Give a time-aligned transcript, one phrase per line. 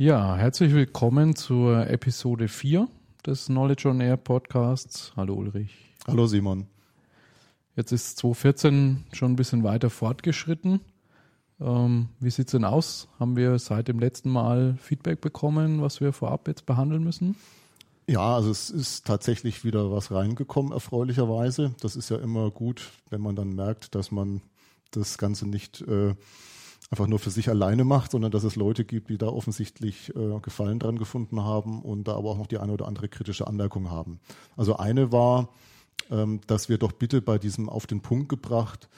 [0.00, 2.88] Ja, herzlich willkommen zur Episode 4
[3.26, 5.12] des Knowledge on Air Podcasts.
[5.14, 5.76] Hallo Ulrich.
[6.06, 6.66] Hallo Simon.
[7.76, 10.80] Jetzt ist 2014 schon ein bisschen weiter fortgeschritten.
[11.60, 13.08] Ähm, wie sieht es denn aus?
[13.18, 17.36] Haben wir seit dem letzten Mal Feedback bekommen, was wir vorab jetzt behandeln müssen?
[18.08, 21.74] Ja, also es ist tatsächlich wieder was reingekommen, erfreulicherweise.
[21.82, 24.40] Das ist ja immer gut, wenn man dann merkt, dass man
[24.92, 26.14] das Ganze nicht äh,
[26.90, 30.40] einfach nur für sich alleine macht, sondern dass es Leute gibt, die da offensichtlich äh,
[30.40, 33.90] Gefallen dran gefunden haben und da aber auch noch die eine oder andere kritische Anmerkung
[33.90, 34.20] haben.
[34.56, 35.50] Also eine war,
[36.10, 38.88] ähm, dass wir doch bitte bei diesem auf den Punkt gebracht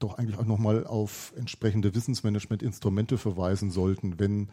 [0.00, 4.48] doch eigentlich auch nochmal auf entsprechende Wissensmanagement-Instrumente verweisen sollten, wenn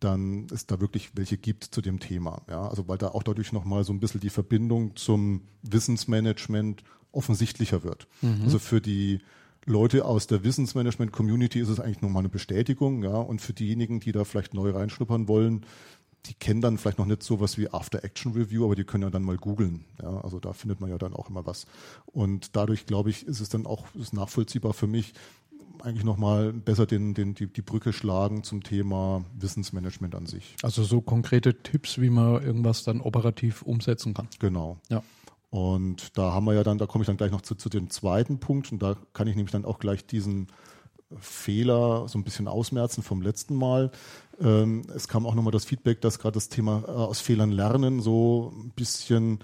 [0.00, 2.42] dann es da wirklich welche gibt zu dem Thema.
[2.48, 6.82] Ja, also weil da auch dadurch nochmal so ein bisschen die Verbindung zum Wissensmanagement
[7.12, 8.08] offensichtlicher wird.
[8.20, 8.42] Mhm.
[8.44, 9.20] Also für die
[9.64, 14.12] Leute aus der Wissensmanagement-Community ist es eigentlich nochmal eine Bestätigung, ja, und für diejenigen, die
[14.12, 15.64] da vielleicht neu reinschnuppern wollen,
[16.26, 19.36] die kennen dann vielleicht noch nicht sowas wie After-Action-Review, aber die können ja dann mal
[19.36, 19.84] googeln.
[20.00, 21.66] Ja, also da findet man ja dann auch immer was.
[22.06, 25.14] Und dadurch, glaube ich, ist es dann auch ist nachvollziehbar für mich,
[25.82, 30.54] eigentlich nochmal besser den, den, die, die Brücke schlagen zum Thema Wissensmanagement an sich.
[30.62, 34.28] Also so konkrete Tipps, wie man irgendwas dann operativ umsetzen kann.
[34.38, 34.78] Genau.
[34.88, 35.02] Ja.
[35.52, 37.90] Und da haben wir ja dann, da komme ich dann gleich noch zu, zu dem
[37.90, 40.46] zweiten Punkt und da kann ich nämlich dann auch gleich diesen
[41.20, 43.90] Fehler so ein bisschen ausmerzen vom letzten Mal.
[44.40, 48.00] Ähm, es kam auch nochmal das Feedback, dass gerade das Thema äh, aus Fehlern lernen
[48.00, 49.40] so ein bisschen,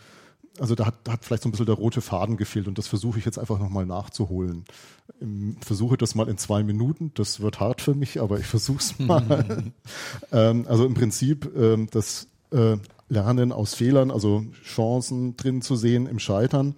[0.58, 3.18] also da hat, hat vielleicht so ein bisschen der rote Faden gefehlt und das versuche
[3.18, 4.64] ich jetzt einfach nochmal nachzuholen.
[5.08, 8.46] Ich ähm, versuche das mal in zwei Minuten, das wird hart für mich, aber ich
[8.46, 9.72] versuche es mal.
[10.32, 16.06] ähm, also im Prinzip ähm, das äh, Lernen aus Fehlern, also Chancen drin zu sehen
[16.06, 16.74] im Scheitern.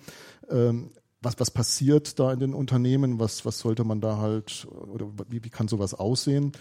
[0.50, 0.90] Ähm,
[1.22, 3.20] was, was passiert da in den Unternehmen?
[3.20, 6.52] Was, was sollte man da halt, oder wie, wie kann sowas aussehen?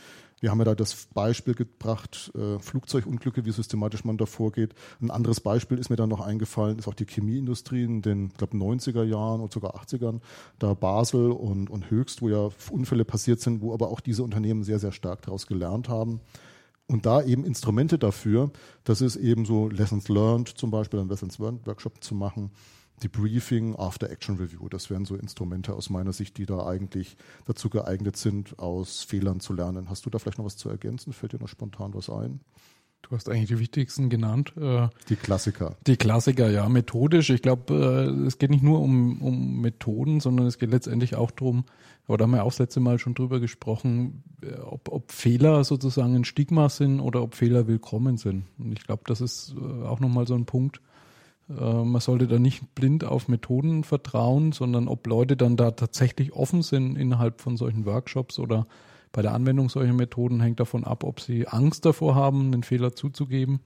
[0.42, 4.74] Wir haben ja da das Beispiel gebracht, äh, Flugzeugunglücke, wie systematisch man da vorgeht.
[5.02, 8.56] Ein anderes Beispiel ist mir dann noch eingefallen, ist auch die Chemieindustrie in den, glaube
[8.56, 10.22] 90er Jahren oder sogar 80ern,
[10.58, 14.64] da Basel und, und Höchst, wo ja Unfälle passiert sind, wo aber auch diese Unternehmen
[14.64, 16.22] sehr, sehr stark daraus gelernt haben.
[16.90, 18.52] Und da eben Instrumente dafür,
[18.84, 22.50] das ist eben so Lessons Learned zum Beispiel, ein Lessons Learned Workshop zu machen,
[23.04, 24.68] Debriefing, After-Action-Review.
[24.70, 29.40] Das wären so Instrumente aus meiner Sicht, die da eigentlich dazu geeignet sind, aus Fehlern
[29.40, 29.88] zu lernen.
[29.88, 31.14] Hast du da vielleicht noch was zu ergänzen?
[31.14, 32.40] Fällt dir noch spontan was ein?
[33.02, 34.54] Du hast eigentlich die wichtigsten genannt.
[34.58, 35.76] Äh, die Klassiker.
[35.88, 37.30] Die Klassiker, ja, methodisch.
[37.30, 41.32] Ich glaube, äh, es geht nicht nur um, um Methoden, sondern es geht letztendlich auch
[41.32, 41.66] darum,
[42.08, 45.64] aber da haben wir auch das letzte Mal schon drüber gesprochen, äh, ob, ob Fehler
[45.64, 48.46] sozusagen ein Stigma sind oder ob Fehler willkommen sind.
[48.60, 50.82] Und ich glaube, das ist auch nochmal so ein Punkt,
[51.52, 56.62] man sollte da nicht blind auf Methoden vertrauen, sondern ob Leute dann da tatsächlich offen
[56.62, 58.68] sind innerhalb von solchen Workshops oder
[59.12, 62.94] bei der Anwendung solcher Methoden hängt davon ab, ob sie Angst davor haben, einen Fehler
[62.94, 63.60] zuzugeben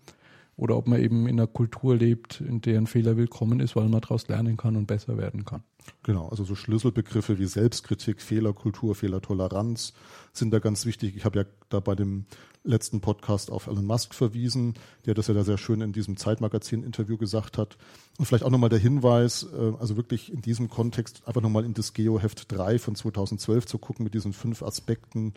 [0.55, 3.87] oder ob man eben in einer Kultur lebt, in der ein Fehler willkommen ist, weil
[3.89, 5.63] man daraus lernen kann und besser werden kann.
[6.03, 9.93] Genau, also so Schlüsselbegriffe wie Selbstkritik, Fehlerkultur, Fehlertoleranz
[10.31, 11.15] sind da ganz wichtig.
[11.15, 12.25] Ich habe ja da bei dem
[12.63, 14.75] letzten Podcast auf Elon Musk verwiesen,
[15.05, 17.77] der das ja da sehr schön in diesem Zeitmagazin-Interview gesagt hat.
[18.17, 21.73] Und vielleicht auch nochmal der Hinweis, äh, also wirklich in diesem Kontext einfach nochmal in
[21.73, 25.33] das Geo-Heft 3 von 2012 zu gucken mit diesen fünf Aspekten,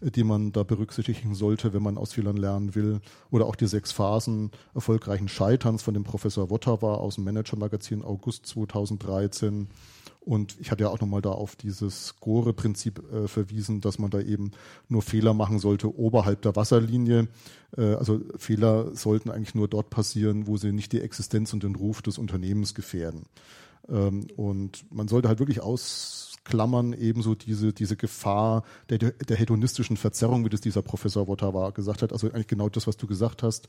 [0.00, 3.00] die man da berücksichtigen sollte, wenn man aus Fehlern lernen will.
[3.30, 8.46] Oder auch die sechs Phasen erfolgreichen Scheiterns von dem Professor Wottawa aus dem Manager-Magazin August
[8.46, 9.68] 2013
[10.28, 14.20] und ich hatte ja auch nochmal da auf dieses Gore-Prinzip äh, verwiesen, dass man da
[14.20, 14.50] eben
[14.86, 17.28] nur Fehler machen sollte oberhalb der Wasserlinie.
[17.74, 21.76] Äh, also Fehler sollten eigentlich nur dort passieren, wo sie nicht die Existenz und den
[21.76, 23.24] Ruf des Unternehmens gefährden.
[23.88, 25.62] Ähm, und man sollte halt wirklich
[26.48, 32.02] ausklammern ebenso diese, diese Gefahr der, der hedonistischen Verzerrung, wie das dieser Professor Wotawa gesagt
[32.02, 32.12] hat.
[32.12, 33.68] Also eigentlich genau das, was du gesagt hast.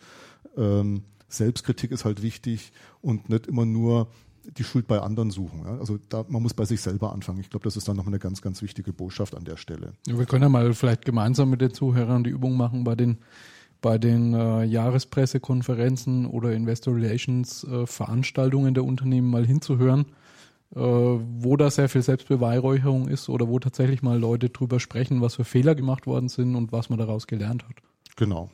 [0.57, 4.07] Ähm, Selbstkritik ist halt wichtig und nicht immer nur
[4.57, 5.63] die Schuld bei anderen suchen.
[5.65, 5.77] Ja?
[5.77, 7.39] Also da, man muss bei sich selber anfangen.
[7.39, 9.93] Ich glaube, das ist dann nochmal eine ganz, ganz wichtige Botschaft an der Stelle.
[10.07, 13.17] Ja, wir können ja mal vielleicht gemeinsam mit den Zuhörern die Übung machen bei den
[13.81, 20.05] bei den äh, Jahrespressekonferenzen oder Investor Relations äh, Veranstaltungen der Unternehmen mal hinzuhören,
[20.71, 25.43] wo da sehr viel Selbstbeweihräucherung ist oder wo tatsächlich mal Leute drüber sprechen, was für
[25.43, 27.77] Fehler gemacht worden sind und was man daraus gelernt hat.
[28.15, 28.49] Genau.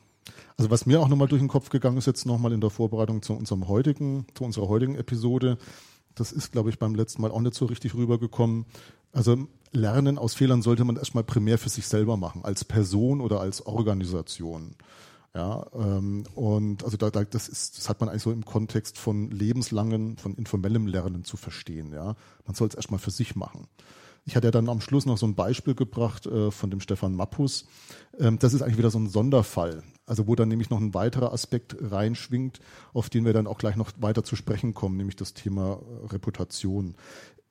[0.58, 3.22] Also was mir auch nochmal durch den Kopf gegangen ist, jetzt nochmal in der Vorbereitung
[3.22, 5.58] zu unserem heutigen, zu unserer heutigen Episode,
[6.16, 8.66] das ist, glaube ich, beim letzten Mal auch nicht so richtig rübergekommen.
[9.12, 13.42] Also Lernen aus Fehlern sollte man erstmal primär für sich selber machen, als Person oder
[13.42, 14.76] als Organisation.
[15.36, 18.98] Ja, ähm, und also da, da, das ist, das hat man eigentlich so im Kontext
[18.98, 21.92] von lebenslangen, von informellem Lernen zu verstehen.
[21.92, 22.16] Ja,
[22.46, 23.68] man soll es erstmal für sich machen.
[24.24, 27.16] Ich hatte ja dann am Schluss noch so ein Beispiel gebracht äh, von dem Stefan
[27.16, 27.66] Mappus.
[28.18, 29.84] Ähm, das ist eigentlich wieder so ein Sonderfall.
[30.06, 32.62] Also wo dann nämlich noch ein weiterer Aspekt reinschwingt,
[32.94, 36.06] auf den wir dann auch gleich noch weiter zu sprechen kommen, nämlich das Thema äh,
[36.08, 36.96] Reputation.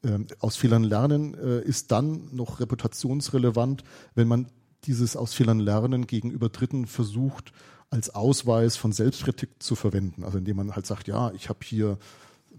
[0.02, 3.84] Ähm, aus Fehlern lernen äh, ist dann noch reputationsrelevant,
[4.14, 4.46] wenn man
[4.84, 7.52] dieses aus Fehlern lernen gegenüber Dritten versucht,
[7.94, 10.24] als Ausweis von Selbstkritik zu verwenden.
[10.24, 11.96] Also indem man halt sagt, ja, ich habe hier,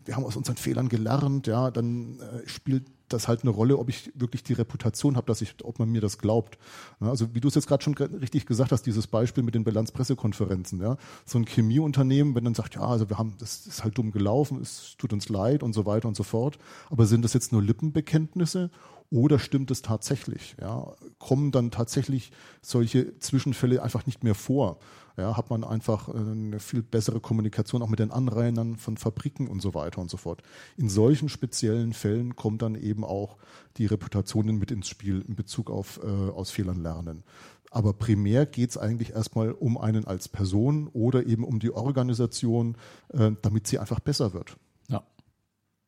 [0.05, 3.89] wir haben aus unseren Fehlern gelernt, ja, dann äh, spielt das halt eine Rolle, ob
[3.89, 6.57] ich wirklich die Reputation habe, dass ich, ob man mir das glaubt.
[7.01, 9.65] Ja, also wie du es jetzt gerade schon richtig gesagt hast, dieses Beispiel mit den
[9.65, 10.95] Bilanzpressekonferenzen, ja,
[11.25, 14.61] so ein Chemieunternehmen, wenn dann sagt, ja, also wir haben, das ist halt dumm gelaufen,
[14.61, 16.57] es tut uns leid und so weiter und so fort.
[16.89, 18.71] Aber sind das jetzt nur Lippenbekenntnisse
[19.11, 20.55] oder stimmt es tatsächlich?
[20.61, 20.93] Ja?
[21.19, 24.79] Kommen dann tatsächlich solche Zwischenfälle einfach nicht mehr vor?
[25.17, 29.47] Ja, hat man einfach äh, eine viel bessere Kommunikation auch mit den Anrainern von Fabriken
[29.47, 30.41] und so weiter und so fort.
[30.75, 33.37] In solchen speziellen Fällen kommt dann eben auch
[33.77, 37.23] die Reputationen mit ins Spiel in Bezug auf äh, aus Fehlern lernen.
[37.71, 42.75] Aber primär geht es eigentlich erstmal um einen als Person oder eben um die Organisation,
[43.09, 44.57] äh, damit sie einfach besser wird.
[44.89, 45.03] Ja.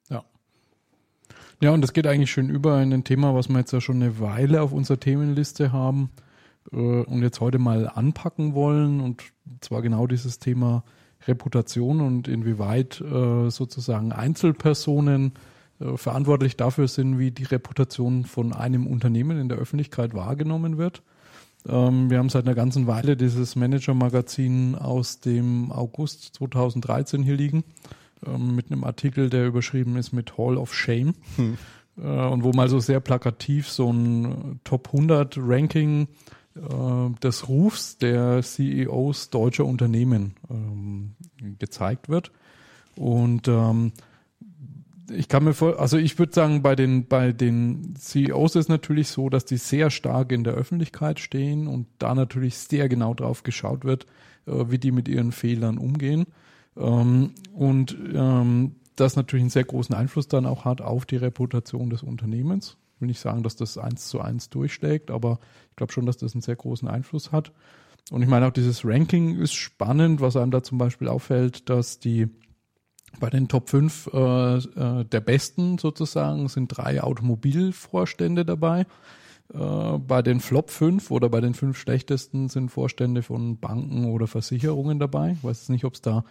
[0.10, 0.24] Ja.
[1.62, 3.98] Ja, und das geht eigentlich schön über in ein Thema, was wir jetzt ja schon
[3.98, 6.12] eine Weile auf unserer Themenliste haben
[6.72, 9.00] und jetzt heute mal anpacken wollen.
[9.00, 9.24] Und
[9.62, 10.84] zwar genau dieses Thema
[11.28, 15.34] Reputation und inwieweit äh, sozusagen Einzelpersonen
[15.80, 21.04] äh, verantwortlich dafür sind, wie die Reputation von einem Unternehmen in der Öffentlichkeit wahrgenommen wird.
[21.68, 27.64] Ähm, wir haben seit einer ganzen Weile dieses Manager-Magazin aus dem August 2013 hier liegen
[28.26, 31.14] ähm, mit einem Artikel, der überschrieben ist mit Hall of Shame.
[31.36, 31.58] Hm.
[31.98, 36.08] Äh, und wo mal so sehr plakativ so ein Top 100 Ranking äh,
[37.24, 41.16] des Rufs der CEOs deutscher Unternehmen ähm,
[41.60, 42.32] gezeigt wird.
[42.96, 43.92] Und ähm,
[45.10, 49.08] ich kann mir vor, also ich würde sagen, bei den, bei den CEOs ist natürlich
[49.08, 53.44] so, dass die sehr stark in der Öffentlichkeit stehen und da natürlich sehr genau drauf
[53.44, 54.06] geschaut wird,
[54.46, 56.26] äh, wie die mit ihren Fehlern umgehen.
[56.76, 61.90] Ähm, und ähm, das natürlich einen sehr großen Einfluss dann auch hat auf die Reputation
[61.90, 62.78] des Unternehmens.
[62.98, 65.40] Ich will nicht sagen, dass das eins zu eins durchschlägt, aber
[65.70, 67.52] ich glaube schon, dass das einen sehr großen Einfluss hat.
[68.10, 72.00] Und ich meine auch dieses Ranking ist spannend, was einem da zum Beispiel auffällt, dass
[72.00, 72.28] die
[73.20, 78.88] bei den Top 5 äh, äh, der besten sozusagen sind drei Automobilvorstände dabei.
[79.54, 84.26] Äh, bei den Flop 5 oder bei den fünf schlechtesten sind Vorstände von Banken oder
[84.26, 85.34] Versicherungen dabei.
[85.34, 86.26] Ich weiß nicht, ob es da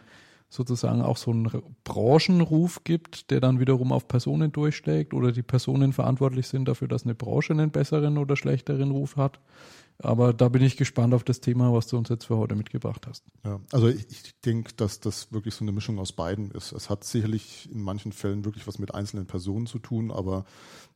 [0.49, 1.51] sozusagen auch so einen
[1.85, 7.05] Branchenruf gibt, der dann wiederum auf Personen durchschlägt oder die Personen verantwortlich sind dafür, dass
[7.05, 9.41] eine Branche einen besseren oder schlechteren Ruf hat.
[9.99, 13.07] Aber da bin ich gespannt auf das Thema, was du uns jetzt für heute mitgebracht
[13.07, 13.25] hast.
[13.45, 16.73] Ja, also ich, ich denke, dass das wirklich so eine Mischung aus beiden ist.
[16.73, 20.45] Es hat sicherlich in manchen Fällen wirklich was mit einzelnen Personen zu tun, aber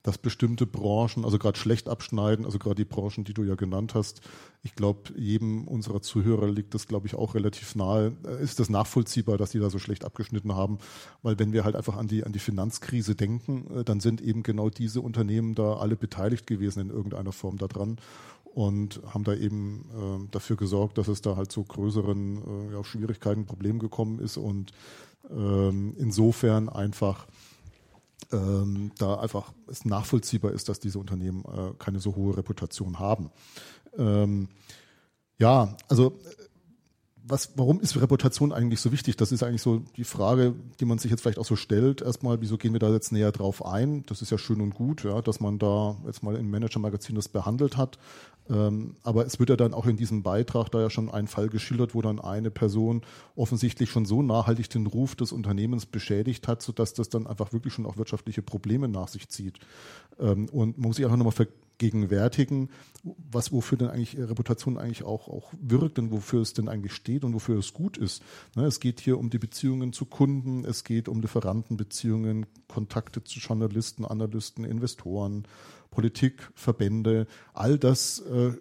[0.02, 3.94] dass bestimmte Branchen, also gerade schlecht abschneiden, also gerade die Branchen, die du ja genannt
[3.94, 4.22] hast,
[4.62, 8.12] ich glaube, jedem unserer Zuhörer liegt das, glaube ich, auch relativ nahe.
[8.26, 10.78] Äh, ist das nachvollziehbar, dass die da so schlecht abgeschnitten haben?
[11.22, 14.42] Weil wenn wir halt einfach an die, an die Finanzkrise denken, äh, dann sind eben
[14.42, 17.98] genau diese Unternehmen da alle beteiligt gewesen in irgendeiner Form daran
[18.54, 22.84] und haben da eben äh, dafür gesorgt, dass es da halt zu größeren äh, ja,
[22.84, 24.72] Schwierigkeiten, Problemen gekommen ist und
[25.30, 27.26] ähm, insofern einfach
[28.32, 33.30] ähm, da einfach es nachvollziehbar ist, dass diese Unternehmen äh, keine so hohe Reputation haben.
[33.96, 34.48] Ähm,
[35.38, 36.18] ja, also
[37.30, 39.16] was, warum ist Reputation eigentlich so wichtig?
[39.16, 42.02] Das ist eigentlich so die Frage, die man sich jetzt vielleicht auch so stellt.
[42.02, 44.04] Erstmal, wieso gehen wir da jetzt näher drauf ein?
[44.06, 47.28] Das ist ja schön und gut, ja, dass man da jetzt mal im Manager-Magazin das
[47.28, 47.98] behandelt hat.
[48.50, 51.48] Ähm, aber es wird ja dann auch in diesem Beitrag da ja schon ein Fall
[51.48, 53.02] geschildert, wo dann eine Person
[53.36, 57.74] offensichtlich schon so nachhaltig den Ruf des Unternehmens beschädigt hat, sodass das dann einfach wirklich
[57.74, 59.60] schon auch wirtschaftliche Probleme nach sich zieht.
[60.18, 61.46] Ähm, und man muss sich einfach nochmal
[61.80, 62.70] vergegenwärtigen,
[63.04, 67.22] was, wofür denn eigentlich Reputation eigentlich auch, auch wirkt und wofür es denn eigentlich steht
[67.22, 68.22] und wofür es gut ist.
[68.56, 73.38] Ne, es geht hier um die Beziehungen zu Kunden, es geht um Lieferantenbeziehungen, Kontakte zu
[73.38, 75.44] Journalisten, Analysten, Investoren,
[75.90, 78.52] Politik, Verbände, all das, äh,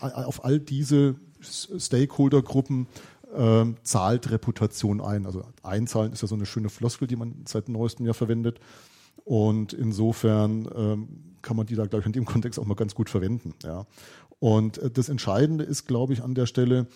[0.00, 2.86] auf all diese Stakeholdergruppen
[3.34, 5.26] äh, zahlt Reputation ein.
[5.26, 8.60] Also einzahlen ist ja so eine schöne Floskel, die man seit neuestem Jahr verwendet.
[9.24, 11.08] Und insofern ähm,
[11.42, 13.54] kann man die da, glaube ich, in dem Kontext auch mal ganz gut verwenden.
[13.64, 13.86] Ja.
[14.38, 16.86] Und äh, das Entscheidende ist, glaube ich, an der Stelle,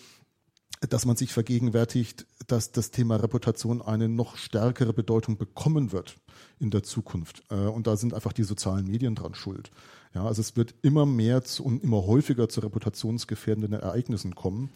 [0.88, 6.16] dass man sich vergegenwärtigt, dass das Thema Reputation eine noch stärkere Bedeutung bekommen wird
[6.58, 7.42] in der Zukunft.
[7.50, 9.70] Äh, und da sind einfach die sozialen Medien dran schuld.
[10.14, 14.70] Ja, also es wird immer mehr zu, und immer häufiger zu reputationsgefährdenden Ereignissen kommen.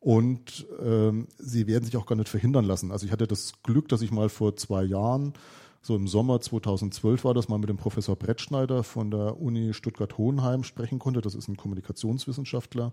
[0.00, 2.90] Und ähm, sie werden sich auch gar nicht verhindern lassen.
[2.90, 5.34] Also ich hatte das Glück, dass ich mal vor zwei Jahren
[5.82, 10.62] so im Sommer 2012 war das mal mit dem Professor Brettschneider von der Uni Stuttgart-Hohenheim
[10.62, 11.22] sprechen konnte.
[11.22, 12.92] Das ist ein Kommunikationswissenschaftler.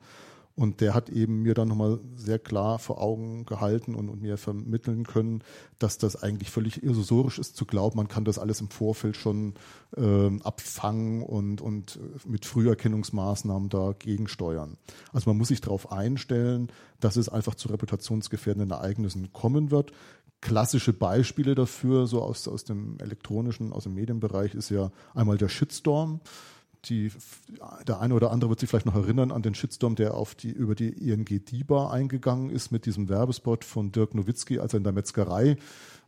[0.58, 4.38] Und der hat eben mir dann nochmal sehr klar vor Augen gehalten und, und, mir
[4.38, 5.44] vermitteln können,
[5.78, 9.54] dass das eigentlich völlig illusorisch ist zu glauben, man kann das alles im Vorfeld schon
[9.96, 14.78] äh, abfangen und, und mit Früherkennungsmaßnahmen dagegen steuern.
[15.14, 19.92] Also man muss sich darauf einstellen, dass es einfach zu reputationsgefährdenden Ereignissen kommen wird.
[20.42, 25.50] Klassische Beispiele dafür, so aus, aus dem elektronischen, aus dem Medienbereich, ist ja einmal der
[25.50, 26.20] Shitstorm
[26.90, 27.12] die,
[27.88, 30.50] der eine oder andere wird sich vielleicht noch erinnern an den Shitstorm, der auf die,
[30.50, 34.84] über die ING DIBA eingegangen ist mit diesem Werbespot von Dirk Nowitzki, als er in
[34.84, 35.58] der Metzgerei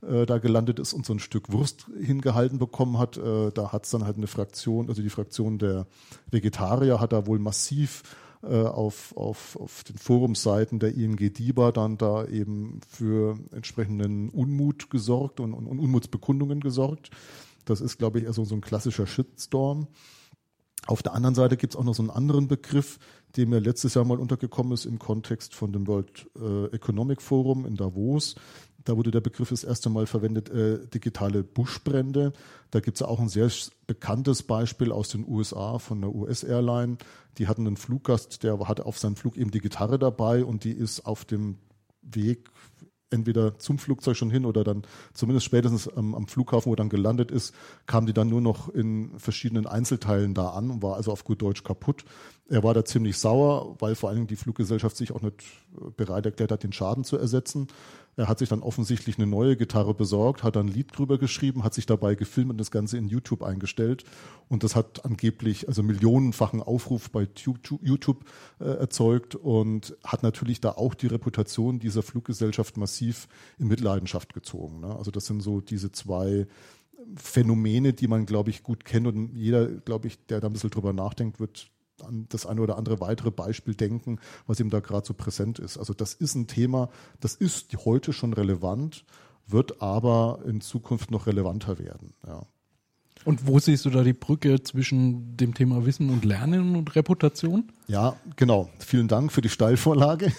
[0.01, 3.17] äh, da gelandet ist und so ein Stück Wurst hingehalten bekommen hat.
[3.17, 5.87] Äh, da hat es dann halt eine Fraktion, also die Fraktion der
[6.31, 8.03] Vegetarier hat da wohl massiv
[8.41, 14.89] äh, auf, auf, auf den Forumsseiten der ING DIBA dann da eben für entsprechenden Unmut
[14.89, 17.11] gesorgt und, und, und Unmutsbekundungen gesorgt.
[17.65, 19.87] Das ist, glaube ich, eher so, so ein klassischer Shitstorm.
[20.87, 22.99] Auf der anderen Seite gibt es auch noch so einen anderen Begriff,
[23.35, 27.65] der mir letztes Jahr mal untergekommen ist im Kontext von dem World äh, Economic Forum
[27.65, 28.35] in Davos.
[28.85, 32.33] Da wurde der Begriff das erste Mal verwendet, äh, digitale Buschbrände.
[32.71, 33.51] Da gibt es auch ein sehr
[33.85, 36.97] bekanntes Beispiel aus den USA von der US-Airline.
[37.37, 40.71] Die hatten einen Fluggast, der hatte auf seinem Flug eben die Gitarre dabei und die
[40.71, 41.57] ist auf dem
[42.01, 42.49] Weg
[43.09, 47.31] entweder zum Flugzeug schon hin oder dann zumindest spätestens am, am, Flughafen, wo dann gelandet
[47.31, 47.53] ist,
[47.85, 51.41] kam die dann nur noch in verschiedenen Einzelteilen da an und war also auf gut
[51.41, 52.05] Deutsch kaputt.
[52.49, 55.43] Er war da ziemlich sauer, weil vor allen Dingen die Fluggesellschaft sich auch nicht
[55.95, 57.67] bereit erklärt hat, den Schaden zu ersetzen.
[58.15, 61.63] Er hat sich dann offensichtlich eine neue Gitarre besorgt, hat dann ein Lied drüber geschrieben,
[61.63, 64.03] hat sich dabei gefilmt und das Ganze in YouTube eingestellt.
[64.49, 68.25] Und das hat angeblich also millionenfachen Aufruf bei YouTube
[68.59, 73.27] äh, erzeugt und hat natürlich da auch die Reputation dieser Fluggesellschaft massiv
[73.57, 74.81] in Mitleidenschaft gezogen.
[74.81, 74.93] Ne?
[74.95, 76.47] Also das sind so diese zwei
[77.15, 80.71] Phänomene, die man, glaube ich, gut kennt und jeder, glaube ich, der da ein bisschen
[80.71, 81.69] drüber nachdenkt, wird
[82.03, 85.77] an das eine oder andere weitere Beispiel denken, was ihm da gerade so präsent ist.
[85.77, 86.89] Also das ist ein Thema,
[87.19, 89.05] das ist heute schon relevant,
[89.47, 92.13] wird aber in Zukunft noch relevanter werden.
[92.25, 92.43] Ja.
[93.25, 97.71] Und wo siehst du da die Brücke zwischen dem Thema Wissen und Lernen und Reputation?
[97.87, 98.69] Ja, genau.
[98.79, 100.31] Vielen Dank für die Steilvorlage.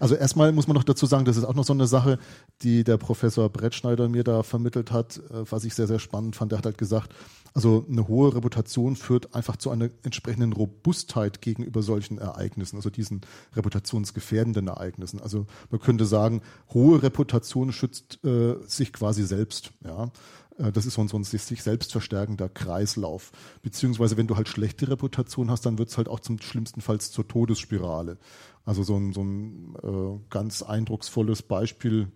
[0.00, 2.18] Also erstmal muss man noch dazu sagen, das ist auch noch so eine Sache,
[2.62, 6.52] die der Professor Brettschneider mir da vermittelt hat, äh, was ich sehr, sehr spannend fand.
[6.52, 7.14] Der hat halt gesagt,
[7.54, 13.20] also eine hohe Reputation führt einfach zu einer entsprechenden Robustheit gegenüber solchen Ereignissen, also diesen
[13.54, 15.20] reputationsgefährdenden Ereignissen.
[15.20, 19.72] Also man könnte sagen, hohe Reputation schützt äh, sich quasi selbst.
[19.84, 20.10] Ja,
[20.58, 23.32] äh, das ist so ein, so ein sich selbst verstärkender Kreislauf.
[23.62, 27.28] Beziehungsweise wenn du halt schlechte Reputation hast, dann wird es halt auch zum schlimmstenfalls zur
[27.28, 28.18] Todesspirale.
[28.64, 32.08] Also so ein, so ein äh, ganz eindrucksvolles Beispiel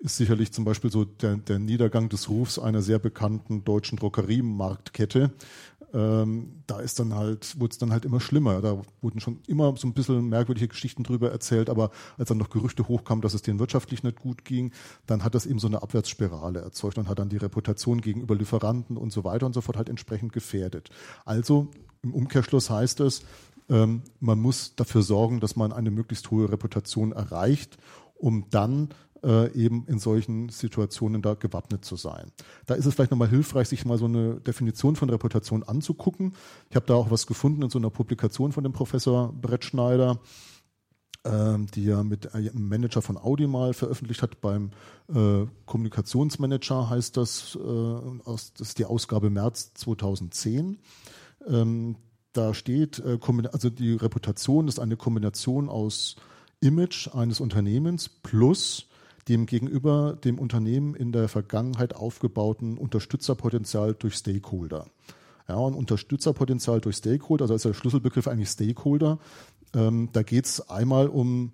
[0.00, 5.32] ist sicherlich zum Beispiel so der, der Niedergang des Rufs einer sehr bekannten deutschen Drogeriemarktkette.
[5.92, 8.62] Ähm, da ist dann halt, wurde es dann halt immer schlimmer.
[8.62, 12.48] Da wurden schon immer so ein bisschen merkwürdige Geschichten drüber erzählt, aber als dann noch
[12.50, 14.72] Gerüchte hochkamen, dass es denen wirtschaftlich nicht gut ging,
[15.06, 18.96] dann hat das eben so eine Abwärtsspirale erzeugt und hat dann die Reputation gegenüber Lieferanten
[18.96, 20.90] und so weiter und so fort halt entsprechend gefährdet.
[21.24, 21.68] Also
[22.02, 23.22] im Umkehrschluss heißt es,
[23.70, 27.78] man muss dafür sorgen, dass man eine möglichst hohe Reputation erreicht,
[28.16, 28.88] um dann
[29.22, 32.32] äh, eben in solchen Situationen da gewappnet zu sein.
[32.66, 36.34] Da ist es vielleicht nochmal hilfreich, sich mal so eine Definition von Reputation anzugucken.
[36.68, 40.18] Ich habe da auch was gefunden in so einer Publikation von dem Professor Brettschneider
[41.24, 44.40] ähm, die er mit einem Manager von Audi mal veröffentlicht hat.
[44.40, 44.70] Beim
[45.14, 47.68] äh, Kommunikationsmanager heißt das, äh,
[48.24, 50.78] aus, das ist die Ausgabe März 2010.
[51.46, 51.96] Ähm,
[52.32, 53.18] da steht, äh,
[53.52, 56.16] also die Reputation ist eine Kombination aus
[56.60, 58.86] Image eines Unternehmens plus
[59.28, 64.86] dem gegenüber dem Unternehmen in der Vergangenheit aufgebauten Unterstützerpotenzial durch Stakeholder.
[65.48, 69.18] Ja, und Unterstützerpotenzial durch Stakeholder, also ist der Schlüsselbegriff eigentlich Stakeholder.
[69.74, 71.52] Ähm, da geht es einmal um,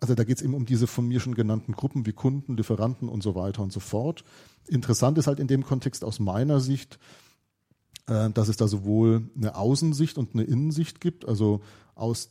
[0.00, 3.08] also da geht es eben um diese von mir schon genannten Gruppen wie Kunden, Lieferanten
[3.08, 4.24] und so weiter und so fort.
[4.66, 6.98] Interessant ist halt in dem Kontext aus meiner Sicht,
[8.06, 11.60] dass es da sowohl eine Außensicht und eine Innensicht gibt, also
[11.94, 12.30] aus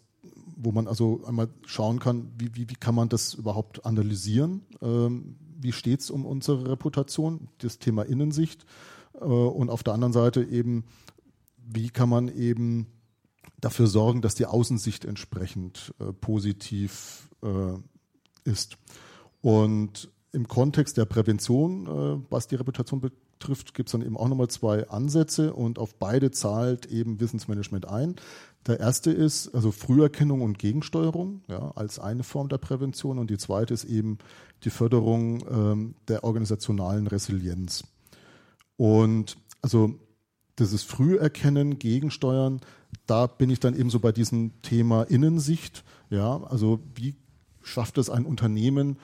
[0.55, 4.61] wo man also einmal schauen kann, wie, wie, wie kann man das überhaupt analysieren?
[4.81, 8.65] Ähm, wie steht es um unsere Reputation, das Thema Innensicht?
[9.15, 10.85] Äh, und auf der anderen Seite eben,
[11.57, 12.87] wie kann man eben
[13.59, 17.77] dafür sorgen, dass die Außensicht entsprechend äh, positiv äh,
[18.43, 18.77] ist.
[19.41, 24.27] Und im Kontext der Prävention, äh, was die Reputation betrifft, gibt es dann eben auch
[24.27, 28.15] nochmal zwei Ansätze und auf beide zahlt eben Wissensmanagement ein.
[28.67, 33.37] Der erste ist also Früherkennung und Gegensteuerung ja, als eine Form der Prävention und die
[33.37, 34.19] zweite ist eben
[34.63, 37.83] die Förderung ähm, der organisationalen Resilienz.
[38.77, 39.95] Und also
[40.59, 42.61] dieses Früherkennen, Gegensteuern,
[43.07, 45.83] da bin ich dann eben so bei diesem Thema Innensicht.
[46.09, 47.15] Ja, also wie
[47.63, 48.97] schafft es ein Unternehmen,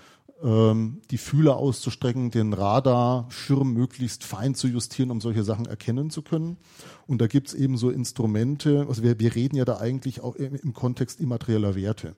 [0.44, 6.22] ähm, die Fühler auszustrecken, den Radarschirm möglichst fein zu justieren, um solche Sachen erkennen zu
[6.22, 6.58] können.
[7.08, 10.36] Und da gibt es eben so Instrumente, also wir, wir reden ja da eigentlich auch
[10.36, 12.15] im Kontext immaterieller Werte.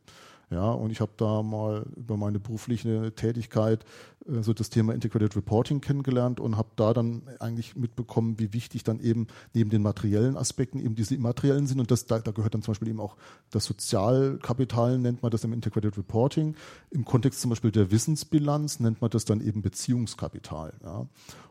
[0.52, 3.86] Ja, und ich habe da mal über meine berufliche Tätigkeit
[4.28, 8.84] äh, so das Thema Integrated Reporting kennengelernt und habe da dann eigentlich mitbekommen, wie wichtig
[8.84, 11.80] dann eben neben den materiellen Aspekten eben diese immateriellen sind.
[11.80, 13.16] Und das, da, da gehört dann zum Beispiel eben auch
[13.52, 16.56] das Sozialkapital, nennt man das im Integrated Reporting.
[16.90, 20.74] Im Kontext zum Beispiel der Wissensbilanz nennt man das dann eben Beziehungskapital.
[20.84, 21.06] Ja.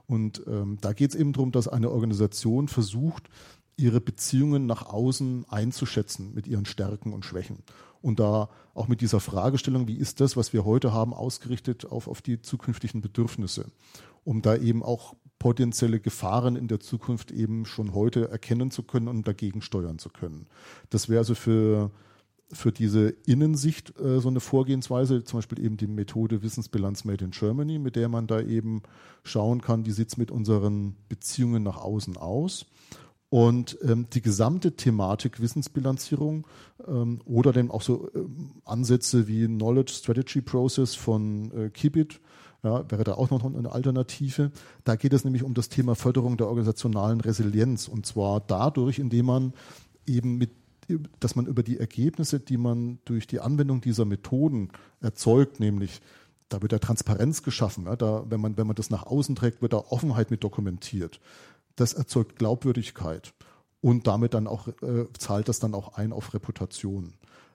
[0.09, 3.29] Und ähm, da geht es eben darum, dass eine Organisation versucht,
[3.77, 7.59] ihre Beziehungen nach außen einzuschätzen mit ihren Stärken und Schwächen
[8.03, 12.09] und da auch mit dieser Fragestellung, wie ist das, was wir heute haben, ausgerichtet auf,
[12.09, 13.67] auf die zukünftigen Bedürfnisse,
[14.25, 19.09] um da eben auch potenzielle Gefahren in der Zukunft eben schon heute erkennen zu können
[19.09, 20.47] und dagegen steuern zu können.
[20.91, 21.91] Das wäre also für,
[22.53, 27.31] für diese Innensicht äh, so eine Vorgehensweise, zum Beispiel eben die Methode Wissensbilanz Made in
[27.31, 28.83] Germany, mit der man da eben
[29.23, 32.67] schauen kann, wie sieht es mit unseren Beziehungen nach außen aus.
[33.31, 36.47] Und ähm, die gesamte Thematik Wissensbilanzierung
[36.87, 42.21] ähm, oder dann auch so ähm, Ansätze wie Knowledge Strategy Process von äh, Kibit,
[42.63, 44.51] ja, wäre da auch noch eine Alternative.
[44.85, 49.27] Da geht es nämlich um das Thema Förderung der organisationalen Resilienz und zwar dadurch, indem
[49.27, 49.53] man
[50.07, 50.51] eben mit
[51.21, 54.71] dass man über die Ergebnisse, die man durch die Anwendung dieser Methoden
[55.03, 56.01] erzeugt, nämlich
[56.49, 57.85] da wird ja Transparenz geschaffen.
[57.85, 61.21] Ja, da, wenn, man, wenn man das nach außen trägt, wird da Offenheit mit dokumentiert
[61.81, 63.33] das erzeugt Glaubwürdigkeit
[63.81, 67.15] und damit dann auch äh, zahlt das dann auch ein auf Reputation.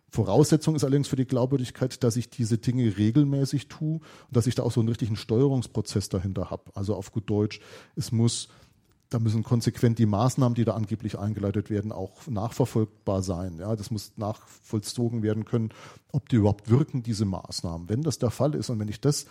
[0.10, 4.54] Voraussetzung ist allerdings für die Glaubwürdigkeit, dass ich diese Dinge regelmäßig tue und dass ich
[4.54, 6.66] da auch so einen richtigen Steuerungsprozess dahinter habe.
[6.76, 7.60] Also auf gut Deutsch,
[7.96, 8.48] es muss,
[9.10, 13.58] da müssen konsequent die Maßnahmen, die da angeblich eingeleitet werden, auch nachverfolgbar sein.
[13.58, 15.70] Ja, das muss nachvollzogen werden können,
[16.12, 17.90] ob die überhaupt wirken, diese Maßnahmen.
[17.90, 19.26] Wenn das der Fall ist und wenn ich das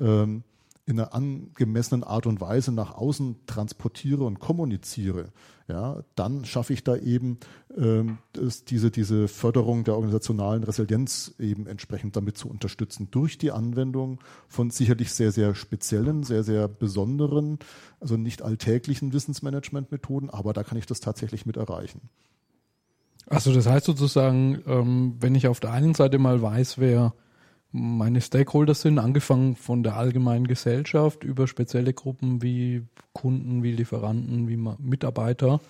[0.00, 0.44] ähm,
[0.86, 5.32] in einer angemessenen Art und Weise nach außen transportiere und kommuniziere,
[5.68, 7.38] ja, dann schaffe ich da eben
[7.76, 13.50] ähm, das, diese, diese Förderung der organisationalen Resilienz eben entsprechend damit zu unterstützen durch die
[13.50, 17.58] Anwendung von sicherlich sehr, sehr speziellen, sehr, sehr besonderen,
[17.98, 22.02] also nicht alltäglichen Wissensmanagementmethoden, aber da kann ich das tatsächlich mit erreichen.
[23.28, 27.12] Also das heißt sozusagen, ähm, wenn ich auf der einen Seite mal weiß, wer
[27.76, 34.48] meine Stakeholders sind, angefangen von der allgemeinen Gesellschaft über spezielle Gruppen wie Kunden, wie Lieferanten,
[34.48, 35.60] wie Mitarbeiter.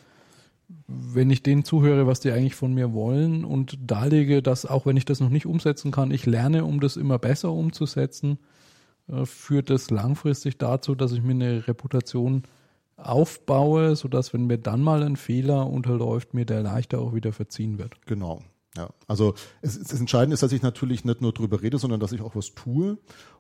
[0.87, 4.97] Wenn ich denen zuhöre, was die eigentlich von mir wollen und darlege, dass auch wenn
[4.97, 8.39] ich das noch nicht umsetzen kann, ich lerne, um das immer besser umzusetzen,
[9.09, 12.45] äh, führt das langfristig dazu, dass ich mir eine Reputation
[12.97, 17.79] aufbaue, sodass wenn mir dann mal ein Fehler unterläuft, mir der leichter auch wieder verziehen
[17.79, 18.07] wird.
[18.07, 18.43] Genau.
[18.77, 22.13] Ja, also es, es entscheidend ist, dass ich natürlich nicht nur drüber rede, sondern dass
[22.13, 22.99] ich auch was tue.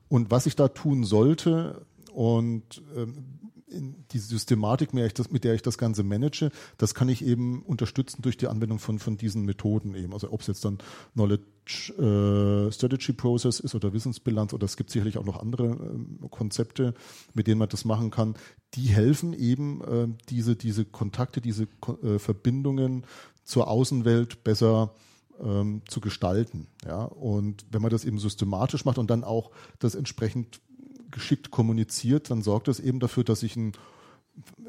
[0.08, 3.24] Und was ich da tun sollte und ähm,
[3.68, 7.62] die Systematik, mit der, das, mit der, ich das Ganze manage, das kann ich eben
[7.62, 10.12] unterstützen durch die Anwendung von, von diesen Methoden eben.
[10.12, 10.78] Also ob es jetzt dann
[11.14, 16.28] Knowledge äh, Strategy Process ist oder Wissensbilanz oder es gibt sicherlich auch noch andere äh,
[16.30, 16.94] Konzepte,
[17.34, 18.36] mit denen man das machen kann,
[18.74, 21.66] die helfen eben, äh, diese, diese Kontakte, diese
[22.02, 23.04] äh, Verbindungen
[23.44, 24.94] zur Außenwelt besser
[25.42, 26.68] ähm, zu gestalten.
[26.84, 27.04] Ja?
[27.04, 30.60] Und wenn man das eben systematisch macht und dann auch das entsprechend
[31.10, 33.72] geschickt kommuniziert, dann sorgt das eben dafür, dass ich ein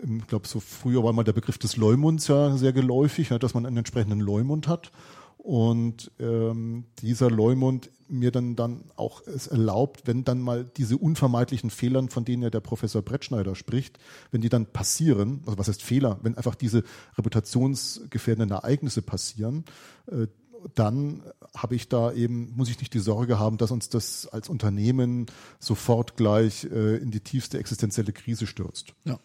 [0.02, 3.66] ich glaube, so früher war mal der Begriff des Leumunds ja sehr geläufig, dass man
[3.66, 4.92] einen entsprechenden Leumund hat.
[5.38, 11.70] Und ähm, dieser Leumund mir dann, dann auch es erlaubt, wenn dann mal diese unvermeidlichen
[11.70, 14.00] Fehlern, von denen ja der Professor Brettschneider spricht,
[14.32, 16.84] wenn die dann passieren, also was heißt Fehler, wenn einfach diese
[17.18, 19.66] reputationsgefährdenden Ereignisse passieren,
[20.08, 20.28] äh,
[20.76, 21.24] dann
[21.56, 25.26] habe ich da eben, muss ich nicht die Sorge haben, dass uns das als Unternehmen
[25.60, 28.94] sofort gleich äh, in die tiefste existenzielle Krise stürzt.
[29.06, 29.20] Ja.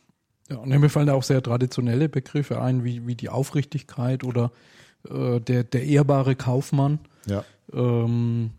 [0.48, 4.50] Ja, und mir fallen da auch sehr traditionelle Begriffe ein, wie, wie die Aufrichtigkeit oder
[5.08, 6.98] äh, der, der ehrbare Kaufmann.
[7.26, 7.44] Ja.
[7.72, 8.50] Ähm,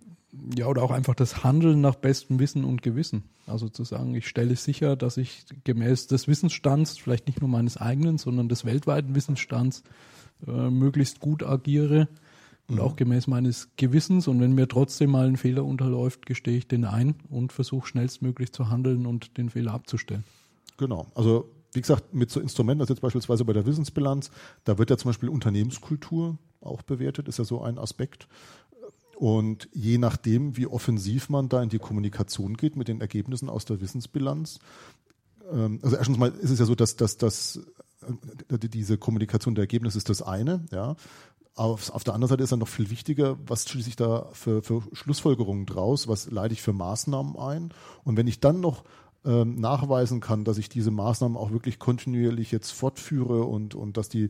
[0.57, 3.23] ja, oder auch einfach das Handeln nach bestem Wissen und Gewissen.
[3.45, 7.77] Also zu sagen, ich stelle sicher, dass ich gemäß des Wissensstands, vielleicht nicht nur meines
[7.77, 9.83] eigenen, sondern des weltweiten Wissensstands,
[10.47, 12.07] äh, möglichst gut agiere
[12.69, 14.27] und auch gemäß meines Gewissens.
[14.27, 18.53] Und wenn mir trotzdem mal ein Fehler unterläuft, gestehe ich den ein und versuche schnellstmöglich
[18.53, 20.23] zu handeln und den Fehler abzustellen.
[20.77, 21.07] Genau.
[21.15, 24.31] Also wie gesagt, mit so Instrumenten, also jetzt beispielsweise bei der Wissensbilanz,
[24.63, 28.27] da wird ja zum Beispiel Unternehmenskultur auch bewertet, ist ja so ein Aspekt.
[29.15, 33.65] Und je nachdem, wie offensiv man da in die Kommunikation geht mit den Ergebnissen aus
[33.65, 34.59] der Wissensbilanz,
[35.51, 37.59] ähm, also erstens mal ist es ja so, dass, dass, dass
[38.49, 40.95] äh, diese Kommunikation der Ergebnisse ist das eine, ja.
[41.55, 44.63] Auf, auf der anderen Seite ist dann noch viel wichtiger, was schließe ich da für,
[44.63, 47.73] für Schlussfolgerungen draus, was leite ich für Maßnahmen ein.
[48.03, 48.83] Und wenn ich dann noch
[49.23, 54.09] ähm, nachweisen kann, dass ich diese Maßnahmen auch wirklich kontinuierlich jetzt fortführe und, und dass
[54.09, 54.29] die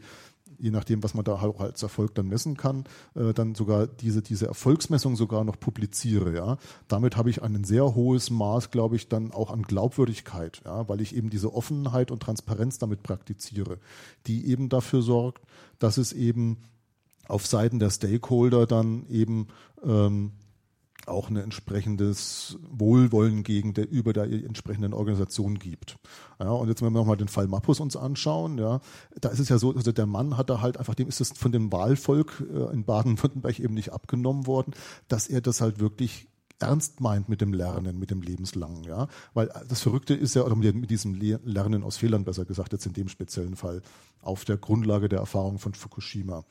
[0.60, 4.22] je nachdem, was man da auch als Erfolg dann messen kann, äh, dann sogar diese,
[4.22, 6.34] diese Erfolgsmessung sogar noch publiziere.
[6.34, 6.58] Ja.
[6.88, 11.02] Damit habe ich ein sehr hohes Maß, glaube ich, dann auch an Glaubwürdigkeit, ja, weil
[11.02, 13.80] ich eben diese Offenheit und Transparenz damit praktiziere,
[14.28, 15.44] die eben dafür sorgt,
[15.80, 16.58] dass es eben
[17.28, 19.48] auf Seiten der Stakeholder dann eben
[19.84, 20.34] ähm,
[21.06, 25.98] auch ein entsprechendes Wohlwollen gegen der, über der entsprechenden Organisation gibt.
[26.40, 28.80] Ja, und jetzt, wenn wir nochmal den Fall Mappus uns anschauen, ja,
[29.20, 31.32] da ist es ja so, also der Mann hat da halt einfach, dem ist es
[31.32, 34.74] von dem Wahlvolk äh, in Baden-Württemberg eben nicht abgenommen worden,
[35.08, 36.28] dass er das halt wirklich
[36.60, 39.08] ernst meint mit dem Lernen, mit dem Lebenslangen, ja.
[39.34, 42.94] Weil das Verrückte ist ja, oder mit diesem Lernen aus Fehlern besser gesagt, jetzt in
[42.94, 43.82] dem speziellen Fall,
[44.22, 46.46] auf der Grundlage der Erfahrung von Fukushima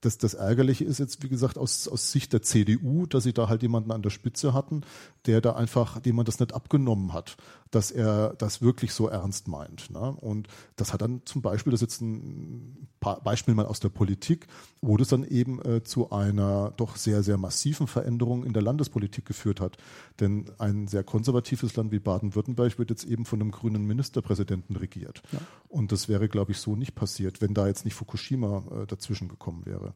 [0.00, 3.48] das, das Ärgerliche ist jetzt, wie gesagt, aus, aus Sicht der CDU, dass sie da
[3.48, 4.82] halt jemanden an der Spitze hatten,
[5.26, 7.36] der da einfach, dem man das nicht abgenommen hat,
[7.70, 9.90] dass er das wirklich so ernst meint.
[9.90, 10.16] Ne?
[10.20, 14.46] Und das hat dann zum Beispiel, das ist jetzt ein Beispiel mal aus der Politik,
[14.80, 19.26] wo das dann eben äh, zu einer doch sehr, sehr massiven Veränderung in der Landespolitik
[19.26, 19.76] geführt hat.
[20.20, 25.22] Denn ein sehr konservatives Land wie Baden-Württemberg wird jetzt eben von einem grünen Ministerpräsidenten regiert.
[25.32, 25.38] Ja.
[25.68, 29.28] Und das wäre, glaube ich, so nicht passiert, wenn da jetzt nicht Fukushima äh, dazwischen
[29.28, 29.94] gekommen wäre.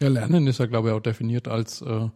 [0.00, 2.08] Ja, Lernen ist ja, glaube ich, auch definiert als äh,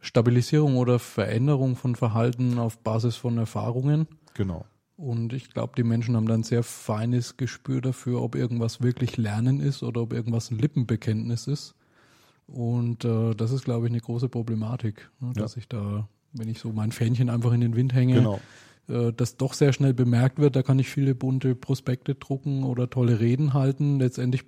[0.00, 4.06] Stabilisierung oder Veränderung von Verhalten auf Basis von Erfahrungen.
[4.34, 4.64] Genau.
[4.96, 9.60] Und ich glaube, die Menschen haben dann sehr feines Gespür dafür, ob irgendwas wirklich Lernen
[9.60, 11.74] ist oder ob irgendwas ein Lippenbekenntnis ist.
[12.46, 15.60] Und äh, das ist, glaube ich, eine große Problematik, ne, dass ja.
[15.60, 18.40] ich da, wenn ich so mein Fähnchen einfach in den Wind hänge, genau
[18.88, 20.56] äh, das doch sehr schnell bemerkt wird.
[20.56, 23.98] Da kann ich viele bunte Prospekte drucken oder tolle Reden halten.
[23.98, 24.44] Letztendlich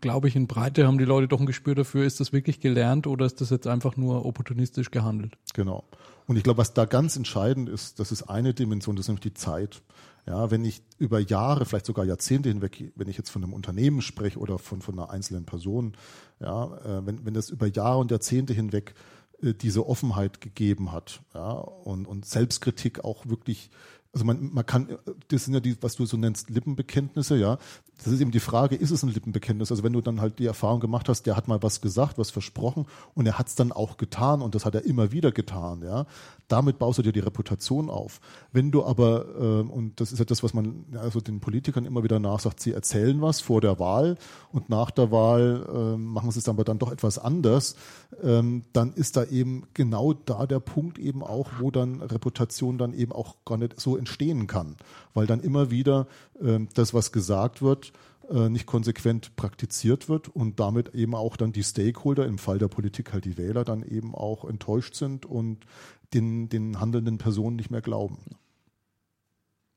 [0.00, 3.06] glaube ich, in Breite haben die Leute doch ein Gespür dafür, ist das wirklich gelernt
[3.06, 5.36] oder ist das jetzt einfach nur opportunistisch gehandelt?
[5.54, 5.84] Genau.
[6.26, 9.22] Und ich glaube, was da ganz entscheidend ist, das ist eine Dimension, das ist nämlich
[9.22, 9.82] die Zeit.
[10.26, 14.02] Ja, wenn ich über Jahre, vielleicht sogar Jahrzehnte hinweg, wenn ich jetzt von einem Unternehmen
[14.02, 15.92] spreche oder von, von einer einzelnen Person,
[16.40, 18.94] ja, äh, wenn, wenn das über Jahre und Jahrzehnte hinweg
[19.40, 23.70] diese Offenheit gegeben hat ja, und, und Selbstkritik auch wirklich
[24.16, 24.96] also man, man kann,
[25.28, 27.58] das sind ja die, was du so nennst, Lippenbekenntnisse, ja.
[28.02, 29.70] Das ist eben die Frage, ist es ein Lippenbekenntnis?
[29.70, 32.30] Also wenn du dann halt die Erfahrung gemacht hast, der hat mal was gesagt, was
[32.30, 35.82] versprochen und er hat es dann auch getan und das hat er immer wieder getan,
[35.82, 36.06] ja.
[36.48, 38.20] Damit baust du dir die Reputation auf.
[38.52, 42.02] Wenn du aber, äh, und das ist ja das, was man also den Politikern immer
[42.02, 44.16] wieder nachsagt, sie erzählen was vor der Wahl
[44.50, 47.76] und nach der Wahl äh, machen sie es aber dann doch etwas anders,
[48.22, 52.94] ähm, dann ist da eben genau da der Punkt eben auch, wo dann Reputation dann
[52.94, 54.76] eben auch gar nicht so entstehen kann,
[55.14, 56.06] weil dann immer wieder
[56.40, 57.92] äh, das, was gesagt wird,
[58.30, 62.68] äh, nicht konsequent praktiziert wird und damit eben auch dann die Stakeholder, im Fall der
[62.68, 65.66] Politik halt die Wähler, dann eben auch enttäuscht sind und
[66.14, 68.18] den, den handelnden Personen nicht mehr glauben.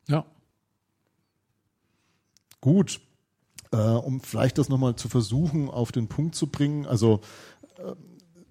[0.08, 0.26] Ja.
[2.62, 3.02] Gut.
[3.72, 6.86] Äh, um vielleicht das nochmal zu versuchen, auf den Punkt zu bringen.
[6.86, 7.22] Also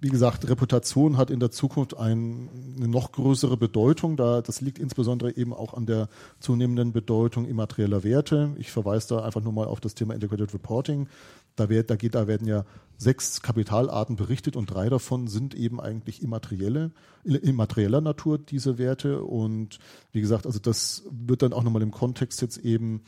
[0.00, 4.16] wie gesagt, Reputation hat in der Zukunft ein, eine noch größere Bedeutung.
[4.16, 6.08] Da, das liegt insbesondere eben auch an der
[6.38, 8.54] zunehmenden Bedeutung immaterieller Werte.
[8.58, 11.08] Ich verweise da einfach nur mal auf das Thema Integrated Reporting.
[11.56, 12.64] Da, wird, da, geht, da werden ja
[12.96, 16.92] sechs Kapitalarten berichtet und drei davon sind eben eigentlich immaterielle,
[17.24, 19.24] immaterieller Natur, diese Werte.
[19.24, 19.80] Und
[20.12, 23.02] wie gesagt, also das wird dann auch nochmal im Kontext jetzt eben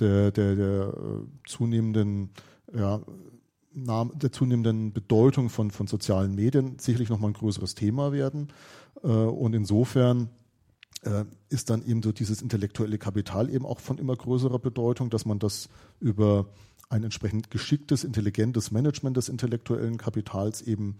[0.00, 2.30] der, der, der äh, zunehmenden
[2.74, 3.00] ja,
[3.74, 8.48] der zunehmenden Bedeutung von, von sozialen Medien sicherlich nochmal ein größeres Thema werden.
[9.02, 10.28] Äh, und insofern
[11.02, 15.24] äh, ist dann eben so dieses intellektuelle Kapital eben auch von immer größerer Bedeutung, dass
[15.24, 15.68] man das
[16.00, 16.46] über
[16.88, 20.96] ein entsprechend geschicktes, intelligentes Management des intellektuellen Kapitals eben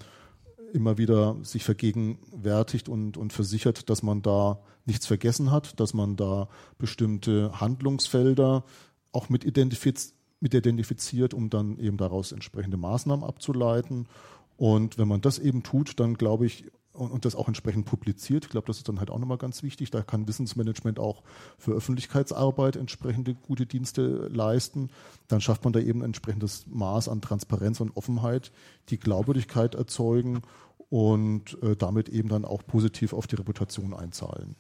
[0.72, 6.16] immer wieder sich vergegenwärtigt und, und versichert, dass man da nichts vergessen hat, dass man
[6.16, 8.64] da bestimmte Handlungsfelder
[9.12, 14.08] auch mit identifiziert mit identifiziert, um dann eben daraus entsprechende Maßnahmen abzuleiten.
[14.56, 18.50] Und wenn man das eben tut, dann glaube ich, und, das auch entsprechend publiziert, ich
[18.50, 19.90] glaube, das ist dann halt auch nochmal ganz wichtig.
[19.90, 21.22] Da kann Wissensmanagement auch
[21.56, 24.90] für Öffentlichkeitsarbeit entsprechende gute Dienste leisten.
[25.28, 28.52] Dann schafft man da eben ein entsprechendes Maß an Transparenz und Offenheit,
[28.90, 30.42] die Glaubwürdigkeit erzeugen
[30.90, 34.56] und äh, damit eben dann auch positiv auf die Reputation einzahlen.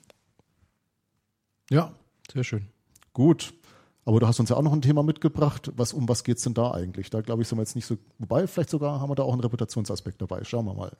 [1.70, 1.94] Ja,
[2.32, 2.68] sehr schön.
[3.12, 3.52] Gut.
[4.04, 5.70] Aber du hast uns ja auch noch ein Thema mitgebracht.
[5.76, 7.10] Was, um was geht es denn da eigentlich?
[7.10, 9.32] Da glaube ich, sind wir jetzt nicht so, wobei vielleicht sogar haben wir da auch
[9.32, 10.42] einen Reputationsaspekt dabei.
[10.44, 10.92] Schauen wir mal.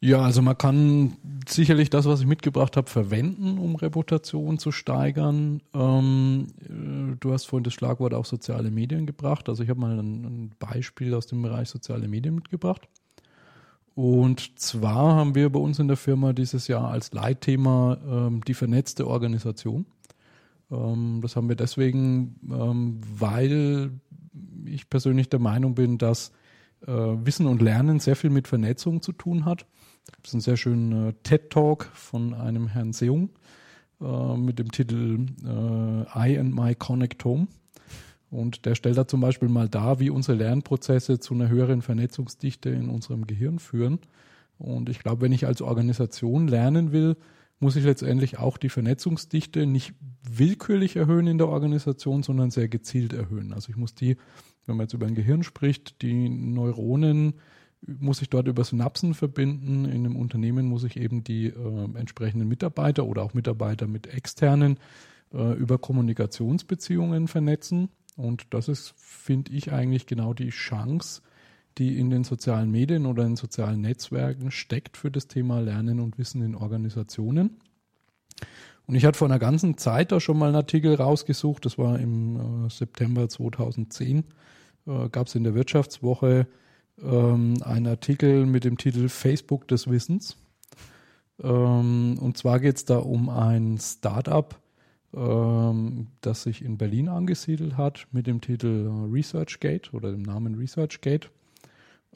[0.00, 1.16] Ja, also man kann
[1.48, 5.60] sicherlich das, was ich mitgebracht habe, verwenden, um Reputation zu steigern.
[5.74, 9.48] Ähm, äh, du hast vorhin das Schlagwort auch soziale Medien gebracht.
[9.48, 12.88] Also ich habe mal ein, ein, Beispiel aus dem Bereich soziale Medien mitgebracht.
[13.96, 18.54] Und zwar haben wir bei uns in der Firma dieses Jahr als Leitthema ähm, die
[18.54, 19.84] vernetzte Organisation.
[20.70, 23.90] Ähm, das haben wir deswegen, ähm, weil
[24.66, 26.32] ich persönlich der Meinung bin, dass
[26.86, 29.62] äh, Wissen und Lernen sehr viel mit Vernetzung zu tun hat.
[30.06, 33.30] Da gibt es einen sehr schönen äh, TED-Talk von einem Herrn Seung
[34.00, 37.48] äh, mit dem Titel I and My Connect Home.
[38.30, 42.68] Und der stellt da zum Beispiel mal dar, wie unsere Lernprozesse zu einer höheren Vernetzungsdichte
[42.68, 44.00] in unserem Gehirn führen.
[44.58, 47.16] Und ich glaube, wenn ich als Organisation lernen will,
[47.60, 49.94] muss ich letztendlich auch die Vernetzungsdichte nicht
[50.28, 53.52] willkürlich erhöhen in der Organisation, sondern sehr gezielt erhöhen.
[53.52, 54.16] Also ich muss die,
[54.66, 57.34] wenn man jetzt über ein Gehirn spricht, die Neuronen
[57.86, 59.84] muss ich dort über Synapsen verbinden.
[59.84, 64.78] In einem Unternehmen muss ich eben die äh, entsprechenden Mitarbeiter oder auch Mitarbeiter mit externen
[65.32, 67.88] äh, über Kommunikationsbeziehungen vernetzen.
[68.16, 71.22] Und das ist, finde ich, eigentlich genau die Chance,
[71.78, 76.18] die in den sozialen Medien oder in sozialen Netzwerken steckt für das Thema Lernen und
[76.18, 77.58] Wissen in Organisationen.
[78.86, 81.98] Und ich hatte vor einer ganzen Zeit da schon mal einen Artikel rausgesucht, das war
[81.98, 84.24] im äh, September 2010,
[84.86, 86.46] äh, gab es in der Wirtschaftswoche
[87.02, 90.36] ähm, einen Artikel mit dem Titel Facebook des Wissens.
[91.42, 94.58] Ähm, und zwar geht es da um ein Startup,
[95.14, 101.30] ähm, das sich in Berlin angesiedelt hat mit dem Titel ResearchGate oder dem Namen ResearchGate.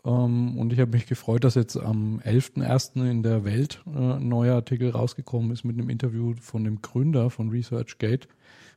[0.04, 3.08] Ähm, und ich habe mich gefreut, dass jetzt am 11.01.
[3.08, 7.30] in der Welt äh, ein neuer Artikel rausgekommen ist mit einem Interview von dem Gründer
[7.30, 8.26] von ResearchGate,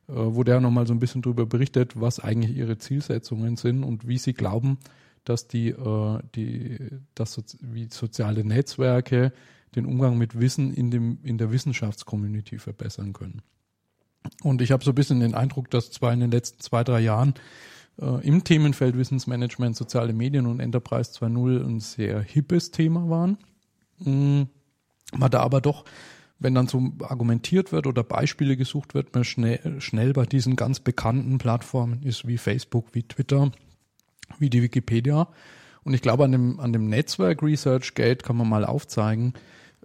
[0.07, 4.07] äh, wo der nochmal so ein bisschen darüber berichtet, was eigentlich ihre Zielsetzungen sind und
[4.07, 4.77] wie sie glauben,
[5.23, 6.77] dass die, äh, die
[7.15, 9.33] dass wie soziale Netzwerke
[9.75, 13.41] den Umgang mit Wissen in, dem, in der Wissenschaftscommunity verbessern können.
[14.41, 16.99] Und ich habe so ein bisschen den Eindruck, dass zwar in den letzten zwei, drei
[16.99, 17.33] Jahren
[18.01, 23.37] äh, im Themenfeld Wissensmanagement, soziale Medien und Enterprise 2.0 ein sehr hippes Thema waren.
[23.99, 24.47] Mhm.
[25.15, 25.85] Man da aber doch,
[26.39, 30.79] wenn dann so argumentiert wird oder Beispiele gesucht wird, man schnell, schnell bei diesen ganz
[30.79, 33.51] bekannten Plattformen ist wie Facebook, wie Twitter,
[34.39, 35.29] wie die Wikipedia.
[35.83, 39.33] Und ich glaube, an dem, an dem Netzwerk ResearchGate kann man mal aufzeigen,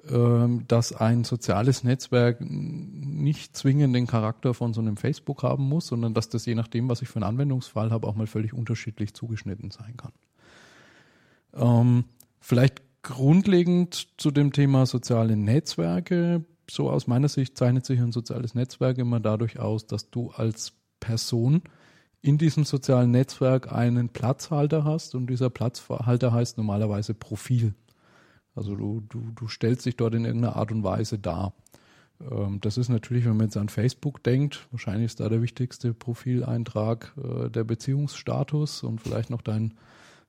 [0.02, 6.14] dass ein soziales Netzwerk nicht zwingend den Charakter von so einem Facebook haben muss, sondern
[6.14, 9.70] dass das je nachdem, was ich für einen Anwendungsfall habe, auch mal völlig unterschiedlich zugeschnitten
[9.70, 10.12] sein kann.
[11.54, 12.04] Ähm,
[12.40, 16.44] vielleicht grundlegend zu dem Thema soziale Netzwerke.
[16.70, 20.72] So aus meiner Sicht zeichnet sich ein soziales Netzwerk immer dadurch aus, dass du als
[21.00, 21.62] Person
[22.22, 27.74] in diesem sozialen Netzwerk einen Platzhalter hast und dieser Platzhalter heißt normalerweise Profil.
[28.54, 31.52] Also du, du, du stellst dich dort in irgendeiner Art und Weise dar.
[32.20, 35.94] Ähm, das ist natürlich, wenn man jetzt an Facebook denkt, wahrscheinlich ist da der wichtigste
[35.94, 39.74] Profileintrag äh, der Beziehungsstatus und vielleicht noch dein,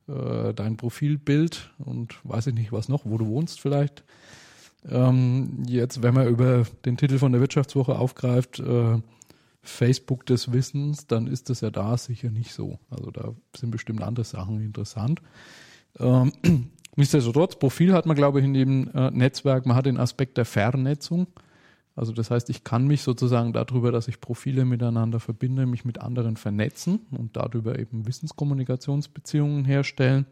[0.07, 4.03] äh, dein Profilbild und weiß ich nicht was noch, wo du wohnst vielleicht.
[4.89, 8.99] Ähm, jetzt, wenn man über den Titel von der Wirtschaftswoche aufgreift, äh,
[9.63, 12.79] Facebook des Wissens, dann ist das ja da sicher nicht so.
[12.89, 15.21] Also da sind bestimmt andere Sachen interessant.
[15.99, 16.31] Ähm,
[16.95, 20.45] Nichtsdestotrotz, Profil hat man, glaube ich, in dem äh, Netzwerk, man hat den Aspekt der
[20.45, 21.27] Vernetzung.
[21.95, 25.99] Also das heißt, ich kann mich sozusagen darüber, dass ich Profile miteinander verbinde, mich mit
[25.99, 30.25] anderen vernetzen und darüber eben Wissenskommunikationsbeziehungen herstellen.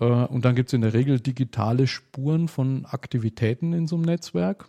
[0.00, 4.04] Äh, und dann gibt es in der Regel digitale Spuren von Aktivitäten in so einem
[4.04, 4.68] Netzwerk,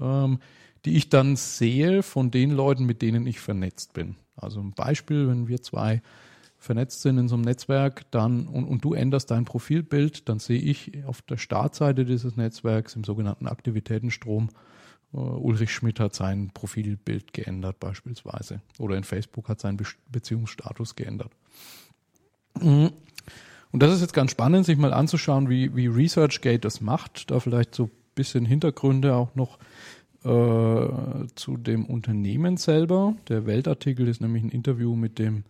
[0.00, 0.38] ähm,
[0.84, 4.16] die ich dann sehe von den Leuten, mit denen ich vernetzt bin.
[4.36, 6.02] Also ein Beispiel, wenn wir zwei
[6.64, 10.60] vernetzt sind in so einem Netzwerk, dann und, und du änderst dein Profilbild, dann sehe
[10.60, 14.48] ich auf der Startseite dieses Netzwerks im sogenannten Aktivitätenstrom,
[15.12, 20.96] uh, Ulrich Schmidt hat sein Profilbild geändert beispielsweise oder in Facebook hat sein Be Beziehungsstatus
[20.96, 21.32] geändert.
[22.60, 22.90] Mhm.
[23.70, 27.32] Und das ist jetzt ganz spannend, sich mal anzuschauen, wie, wie ResearchGate das macht.
[27.32, 29.58] Da vielleicht so ein bisschen Hintergründe auch noch
[30.22, 33.16] äh, zu dem Unternehmen selber.
[33.28, 35.42] Der Weltartikel ist nämlich ein Interview mit dem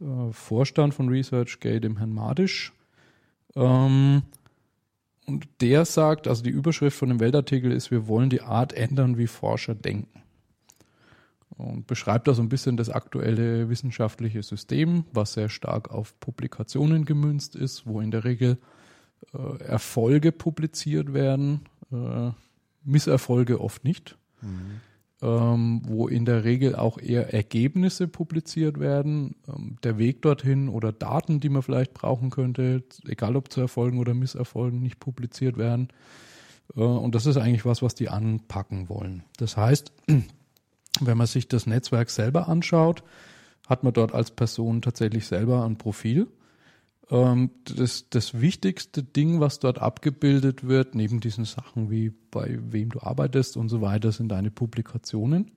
[0.00, 2.72] äh, Vorstand von ResearchGate, dem Herrn Madisch.
[3.54, 4.22] Ähm,
[5.26, 9.18] und der sagt, also die Überschrift von dem Weltartikel ist, wir wollen die Art ändern,
[9.18, 10.22] wie Forscher denken.
[11.50, 17.04] Und beschreibt da so ein bisschen das aktuelle wissenschaftliche System, was sehr stark auf Publikationen
[17.04, 18.58] gemünzt ist, wo in der Regel
[19.34, 22.30] äh, Erfolge publiziert werden, äh,
[22.84, 24.16] Misserfolge oft nicht.
[24.40, 24.80] Mhm
[25.20, 30.92] ähm, wo in der Regel auch eher Ergebnisse publiziert werden, ähm, der Weg dorthin oder
[30.92, 35.88] Daten, die man vielleicht brauchen könnte, egal ob zu Erfolgen oder Misserfolgen, nicht publiziert werden.
[36.76, 39.24] Äh, und das ist eigentlich was, was die anpacken wollen.
[39.38, 39.92] Das heißt,
[41.00, 43.02] wenn man sich das Netzwerk selber anschaut,
[43.68, 46.28] hat man dort als Person tatsächlich selber ein Profil.
[47.10, 52.90] Ähm, das, das wichtigste Ding, was dort abgebildet wird, neben diesen Sachen wie bei wem
[52.90, 55.52] du arbeitest und so weiter, sind deine Publikationen,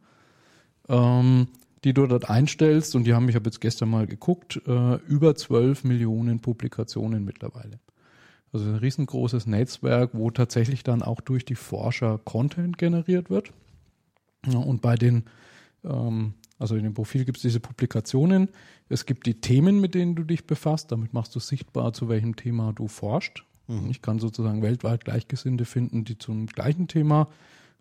[0.88, 1.48] ähm,
[1.84, 2.96] die du dort einstellst.
[2.96, 7.80] Und die haben, ich habe jetzt gestern mal geguckt, äh, über 12 Millionen Publikationen mittlerweile.
[8.54, 13.52] Also ein riesengroßes Netzwerk, wo tatsächlich dann auch durch die Forscher Content generiert wird.
[14.48, 15.26] und bei den,
[15.84, 18.50] ähm, also in dem Profil gibt es diese Publikationen.
[18.88, 20.92] Es gibt die Themen, mit denen du dich befasst.
[20.92, 23.44] Damit machst du sichtbar, zu welchem Thema du forschst.
[23.68, 23.90] Mhm.
[23.90, 27.30] Ich kann sozusagen weltweit Gleichgesinnte finden, die zum gleichen Thema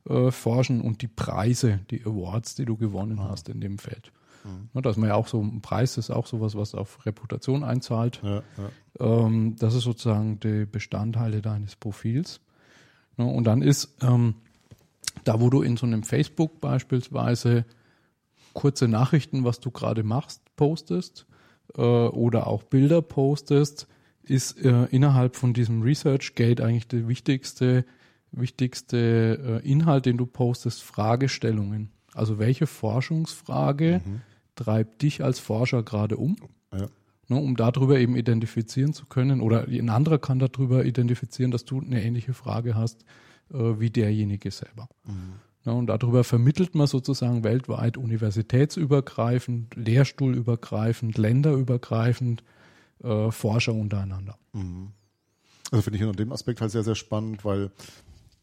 [0.09, 3.29] äh, forschen und die Preise, die Awards, die du gewonnen ah.
[3.29, 4.13] hast in dem Feld.
[4.45, 4.81] Mhm.
[4.81, 8.23] Dass man ja auch so ein Preis ist auch sowas, was auf Reputation einzahlt.
[8.23, 9.27] Ja, ja.
[9.27, 12.41] Ähm, das ist sozusagen die Bestandteile deines Profils.
[13.19, 14.37] Ja, und dann ist ähm,
[15.25, 17.67] da, wo du in so einem Facebook beispielsweise
[18.53, 21.27] kurze Nachrichten, was du gerade machst, postest
[21.77, 23.87] äh, oder auch Bilder postest,
[24.23, 27.85] ist äh, innerhalb von diesem Research Gate eigentlich der wichtigste,
[28.33, 31.91] wichtigste äh, Inhalt, den du postest, Fragestellungen.
[32.15, 34.21] Also welche Forschungsfrage mhm
[34.61, 36.37] treibt dich als Forscher gerade um?
[36.73, 36.87] Ja.
[37.29, 41.81] Ne, um darüber eben identifizieren zu können oder ein anderer kann darüber identifizieren, dass du
[41.81, 43.05] eine ähnliche Frage hast
[43.53, 44.89] äh, wie derjenige selber.
[45.07, 45.35] Mhm.
[45.65, 52.43] Ja, und darüber vermittelt man sozusagen weltweit universitätsübergreifend, lehrstuhlübergreifend, länderübergreifend
[53.03, 54.39] äh, Forscher untereinander.
[54.53, 54.93] Mhm.
[55.71, 57.71] Also finde ich in dem Aspekt halt sehr, sehr spannend, weil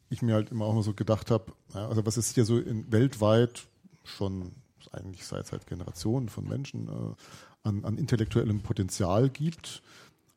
[0.10, 2.90] ich mir halt immer auch mal so gedacht habe, also was ist hier so in,
[2.92, 3.68] weltweit
[4.04, 4.52] schon
[4.92, 9.82] eigentlich seit, seit Generationen von Menschen äh, an, an intellektuellem Potenzial gibt,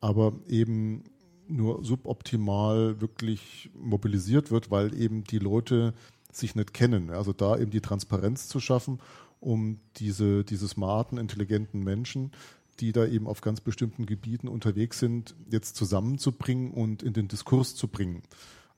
[0.01, 1.03] aber eben
[1.47, 5.93] nur suboptimal wirklich mobilisiert wird, weil eben die Leute
[6.35, 7.09] sich nicht kennen.
[7.09, 8.99] Also da eben die Transparenz zu schaffen,
[9.39, 12.31] um diese, diese smarten, intelligenten Menschen,
[12.79, 17.75] die da eben auf ganz bestimmten Gebieten unterwegs sind, jetzt zusammenzubringen und in den Diskurs
[17.75, 18.23] zu bringen.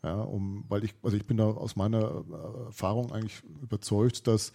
[0.03, 4.51] Ja, um, weil ich, also ich bin da aus meiner äh, Erfahrung eigentlich überzeugt, dass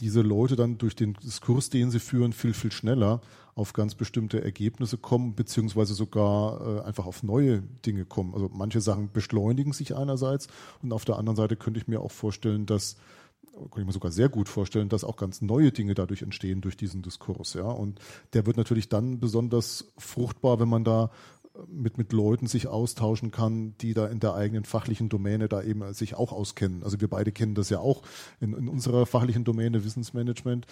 [0.00, 3.20] diese Leute dann durch den Diskurs, den sie führen, viel, viel schneller
[3.54, 8.34] auf ganz bestimmte Ergebnisse kommen, beziehungsweise sogar äh, einfach auf neue Dinge kommen.
[8.34, 10.48] Also manche Sachen beschleunigen sich einerseits
[10.82, 12.96] und auf der anderen Seite könnte ich mir auch vorstellen, dass
[13.52, 16.76] kann ich mir sogar sehr gut vorstellen, dass auch ganz neue Dinge dadurch entstehen durch
[16.76, 17.64] diesen Diskurs, ja.
[17.64, 17.98] Und
[18.32, 21.10] der wird natürlich dann besonders fruchtbar, wenn man da
[21.68, 25.92] mit, mit Leuten sich austauschen kann, die da in der eigenen fachlichen Domäne da eben
[25.92, 26.82] sich auch auskennen.
[26.82, 28.02] Also wir beide kennen das ja auch
[28.40, 30.66] in, in unserer fachlichen Domäne Wissensmanagement.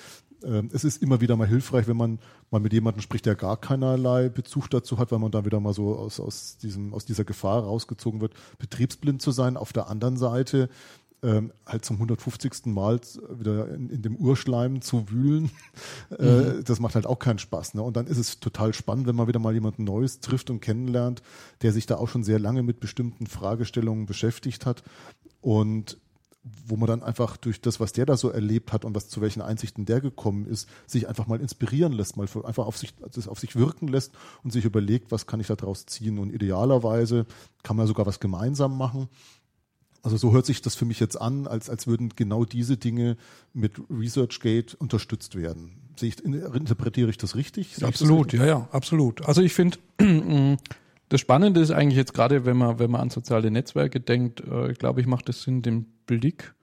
[0.44, 2.18] Ähm, es ist immer wieder mal hilfreich, wenn man
[2.50, 5.74] mal mit jemandem spricht, der gar keinerlei Bezug dazu hat, weil man dann wieder mal
[5.74, 9.56] so aus, aus, diesem, aus dieser Gefahr rausgezogen wird, betriebsblind zu sein.
[9.56, 10.68] Auf der anderen Seite
[11.22, 12.66] ähm, halt zum 150.
[12.66, 13.00] Mal
[13.30, 15.50] wieder in, in dem Urschleim zu wühlen,
[16.18, 16.64] äh, mhm.
[16.64, 17.74] das macht halt auch keinen Spaß.
[17.74, 17.82] Ne?
[17.82, 21.22] Und dann ist es total spannend, wenn man wieder mal jemanden Neues trifft und kennenlernt,
[21.62, 24.82] der sich da auch schon sehr lange mit bestimmten Fragestellungen beschäftigt hat
[25.40, 25.98] und
[26.66, 29.20] wo man dann einfach durch das, was der da so erlebt hat und was zu
[29.20, 33.28] welchen Einsichten der gekommen ist, sich einfach mal inspirieren lässt, mal einfach auf sich, das
[33.28, 36.18] auf sich wirken lässt und sich überlegt, was kann ich da draus ziehen.
[36.18, 37.26] Und idealerweise
[37.62, 39.08] kann man sogar was gemeinsam machen.
[40.02, 43.16] Also so hört sich das für mich jetzt an, als, als würden genau diese Dinge
[43.52, 45.72] mit ResearchGate unterstützt werden.
[45.96, 47.74] Sehe ich, interpretiere ich das richtig?
[47.74, 48.40] Sehe absolut, das richtig?
[48.40, 49.26] ja, ja, absolut.
[49.26, 49.78] Also ich finde,
[51.08, 54.72] das Spannende ist eigentlich jetzt gerade, wenn man, wenn man an soziale Netzwerke denkt, äh,
[54.74, 56.54] glaube, ich macht es Sinn, den Blick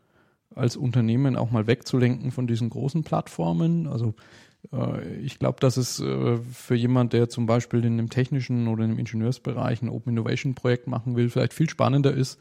[0.55, 3.87] als Unternehmen auch mal wegzulenken von diesen großen Plattformen.
[3.87, 4.15] Also
[4.71, 8.83] äh, ich glaube, dass es äh, für jemand, der zum Beispiel in einem technischen oder
[8.83, 12.39] in einem Ingenieursbereich ein Open Innovation Projekt machen will, vielleicht viel spannender ist,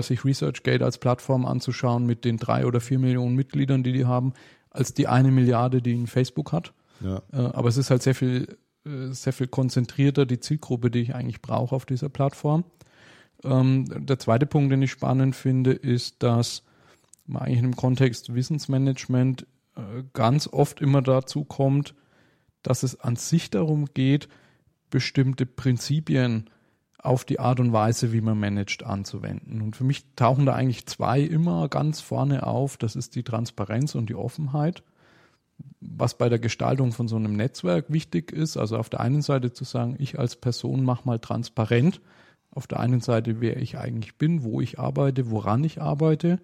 [0.00, 4.32] sich ResearchGate als Plattform anzuschauen mit den drei oder vier Millionen Mitgliedern, die die haben,
[4.70, 6.72] als die eine Milliarde, die Facebook hat.
[7.00, 7.22] Ja.
[7.32, 11.14] Äh, aber es ist halt sehr viel, äh, sehr viel konzentrierter die Zielgruppe, die ich
[11.14, 12.64] eigentlich brauche auf dieser Plattform.
[13.44, 16.64] Ähm, der zweite Punkt, den ich spannend finde, ist, dass
[17.26, 19.46] man eigentlich im Kontext Wissensmanagement
[20.12, 21.94] ganz oft immer dazu kommt,
[22.64, 24.28] dass es an sich darum geht,
[24.90, 26.50] bestimmte Prinzipien
[26.98, 29.62] auf die Art und Weise, wie man managt, anzuwenden.
[29.62, 32.76] Und für mich tauchen da eigentlich zwei immer ganz vorne auf.
[32.76, 34.82] Das ist die Transparenz und die Offenheit.
[35.80, 39.52] Was bei der Gestaltung von so einem Netzwerk wichtig ist, also auf der einen Seite
[39.52, 42.00] zu sagen, ich als Person mache mal transparent,
[42.50, 46.40] auf der einen Seite, wer ich eigentlich bin, wo ich arbeite, woran ich arbeite.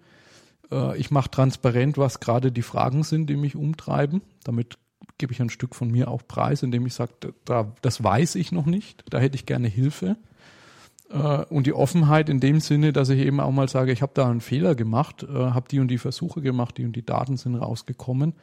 [0.71, 4.21] Äh, ich mache transparent, was gerade die Fragen sind, die mich umtreiben.
[4.43, 4.77] Damit
[5.17, 8.51] gebe ich ein Stück von mir auch preis, indem ich sage, da, das weiß ich
[8.51, 10.17] noch nicht, da hätte ich gerne Hilfe.
[11.09, 14.13] Äh, und die Offenheit in dem Sinne, dass ich eben auch mal sage, ich habe
[14.15, 17.37] da einen Fehler gemacht, äh, habe die und die Versuche gemacht, die und die Daten
[17.37, 18.33] sind rausgekommen.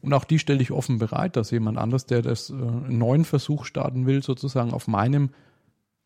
[0.00, 3.24] Und auch die stelle ich offen bereit, dass jemand anders, der das äh, einen neuen
[3.24, 5.30] Versuch starten will, sozusagen auf meinem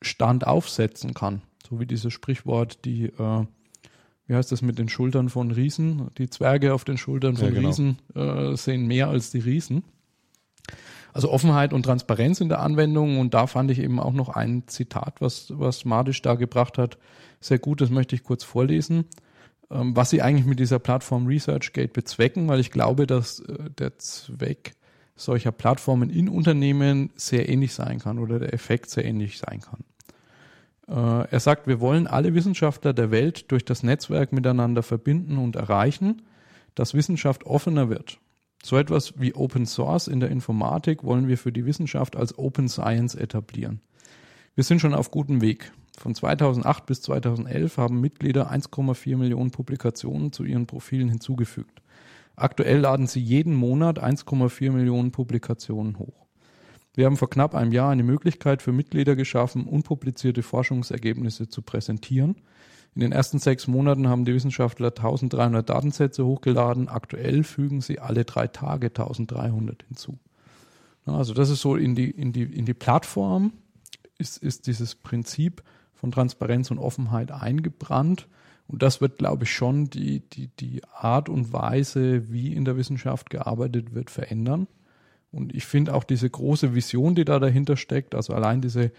[0.03, 1.43] Stand aufsetzen kann.
[1.69, 3.47] So wie dieses Sprichwort, die, äh,
[4.27, 6.09] wie heißt das mit den Schultern von Riesen?
[6.19, 7.69] Die Zwerge auf den Schultern von ja, genau.
[7.69, 9.85] Riesen äh, sehen mehr als die Riesen.
[11.13, 13.19] Also Offenheit und Transparenz in der Anwendung.
[13.19, 16.99] Und da fand ich eben auch noch ein Zitat, was, was Madisch da gebracht hat,
[17.41, 17.81] sehr gut.
[17.81, 19.07] Das möchte ich kurz vorlesen.
[19.71, 23.99] Ähm, was sie eigentlich mit dieser Plattform ResearchGate bezwecken, weil ich glaube, dass äh, der
[23.99, 24.75] Zweck
[25.17, 29.85] solcher Plattformen in Unternehmen sehr ähnlich sein kann oder der Effekt sehr ähnlich sein kann.
[30.89, 35.57] Äh, er sagt, wir wollen alle Wissenschaftler der Welt durch das Netzwerk miteinander verbinden und
[35.57, 36.23] erreichen,
[36.75, 38.19] dass Wissenschaft offener wird.
[38.71, 42.69] So etwas wie Open Source in der Informatik wollen wir für die Wissenschaft als Open
[42.69, 43.81] Science etablieren.
[44.55, 45.73] Wir sind schon auf gutem Weg.
[45.99, 51.83] Von 2008 bis 2011 haben Mitglieder 1,4 Millionen Publikationen zu ihren Profilen hinzugefügt.
[52.37, 56.27] Aktuell laden sie jeden Monat 1,4 Millionen Publikationen hoch.
[56.95, 62.37] Wir haben vor knapp einem Jahr eine Möglichkeit für Mitglieder geschaffen, unpublizierte Forschungsergebnisse zu präsentieren–
[62.95, 66.89] in den ersten sechs Monaten haben die Wissenschaftler 1300 Datensätze hochgeladen.
[66.89, 70.19] Aktuell fügen sie alle drei Tage 1300 hinzu.
[71.07, 73.53] Also das ist so in die, in die, in die Plattform
[74.19, 75.63] ist, ist dieses Prinzip
[75.95, 78.27] von Transparenz und Offenheit eingebrannt.
[78.67, 82.77] Und das wird, glaube ich, schon die, die, die Art und Weise, wie in der
[82.77, 84.69] Wissenschaft gearbeitet wird, verändern.
[85.33, 88.91] Und ich finde auch diese große Vision, die da dahinter steckt, also allein diese, äh,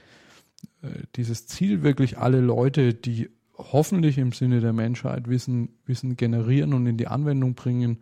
[1.15, 3.29] dieses Ziel, wirklich alle Leute, die
[3.71, 7.99] hoffentlich im Sinne der Menschheit Wissen, Wissen generieren und in die Anwendung bringen,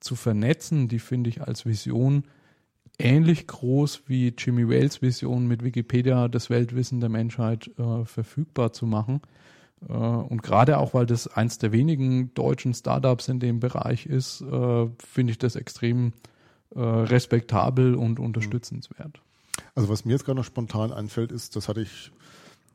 [0.00, 2.24] zu vernetzen, die finde ich als Vision
[2.98, 8.86] ähnlich groß wie Jimmy Wales Vision mit Wikipedia das Weltwissen der Menschheit äh, verfügbar zu
[8.86, 9.20] machen.
[9.88, 14.42] Äh, und gerade auch, weil das eins der wenigen deutschen Startups in dem Bereich ist,
[14.42, 16.12] äh, finde ich das extrem
[16.74, 19.20] äh, respektabel und unterstützenswert.
[19.74, 22.12] Also was mir jetzt gerade noch spontan einfällt, ist, das hatte ich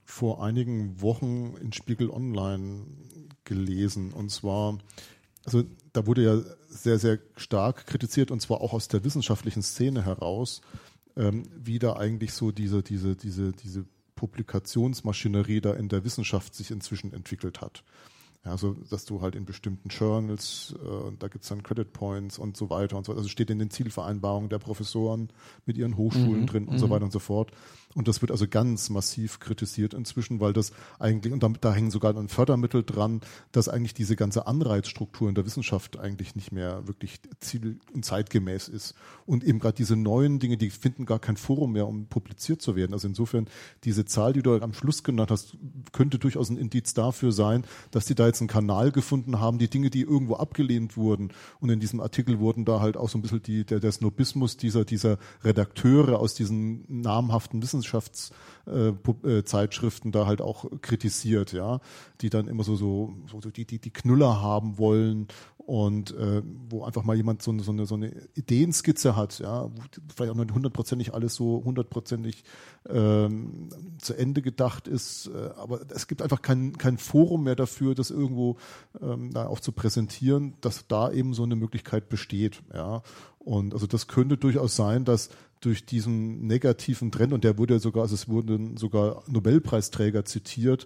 [0.08, 2.86] vor einigen Wochen in Spiegel Online
[3.44, 4.14] gelesen.
[4.14, 4.78] Und zwar,
[5.46, 10.06] also da wurde ja sehr, sehr stark kritisiert, und zwar auch aus der wissenschaftlichen Szene
[10.06, 10.62] heraus,
[11.18, 13.86] ähm, wie da eigentlich so diese, diese, diese, diese
[14.16, 17.84] Publikationsmaschinerie da in der Wissenschaft sich inzwischen entwickelt hat.
[18.46, 22.56] Ja, also dass du halt in bestimmten Journals, äh, da gibt's dann Credit Points und
[22.56, 23.14] so weiter und so.
[23.14, 25.30] Also steht in den Zielvereinbarungen der Professoren
[25.66, 26.92] mit ihren Hochschulen mhm, drin und so mhm.
[26.92, 27.52] weiter und so fort.
[27.98, 31.90] Und das wird also ganz massiv kritisiert inzwischen, weil das eigentlich, und damit, da hängen
[31.90, 33.22] sogar ein Fördermittel dran,
[33.52, 38.68] dass eigentlich diese ganze Anreizstruktur in der Wissenschaft eigentlich nicht mehr wirklich ziel- und zeitgemäß
[38.68, 38.94] ist.
[39.26, 42.76] Und eben gerade diese neuen Dinge, die finden gar kein Forum mehr, um publiziert zu
[42.76, 42.94] werden.
[42.94, 43.48] Also insofern,
[43.84, 45.58] diese Zahl, die du am Schluss genannt hast,
[45.92, 49.72] könnte durchaus ein Indiz dafür sein, dass die da jetzt einen Kanal gefunden haben, die
[49.72, 51.32] Dinge, die irgendwo abgelehnt wurden.
[51.60, 54.56] Und in diesem Artikel wurden da halt auch so ein bisschen die, der, der Snobismus
[54.56, 61.80] dieser, dieser Redakteure aus diesen namhaften Wissenschaften Wissenschaftszeitschriften äh, da halt auch kritisiert, ja,
[62.22, 65.28] die dann immer so, so, so die, die, die Knüller haben wollen
[65.58, 69.82] und äh, wo einfach mal jemand so, so, eine, so eine Ideenskizze hat, ja, wo
[70.16, 72.46] vielleicht auch nicht hundertprozentig alles so hundertprozentig
[72.88, 73.68] ähm,
[73.98, 78.12] zu Ende gedacht ist, äh, aber es gibt einfach kein, kein Forum mehr dafür, das
[78.12, 78.56] irgendwo
[79.02, 83.04] ähm, da auch zu präsentieren, dass da eben so eine Möglichkeit besteht, ja.
[83.48, 85.30] Und also das könnte durchaus sein, dass
[85.62, 90.86] durch diesen negativen Trend, und der wurde sogar, also es wurden sogar Nobelpreisträger zitiert,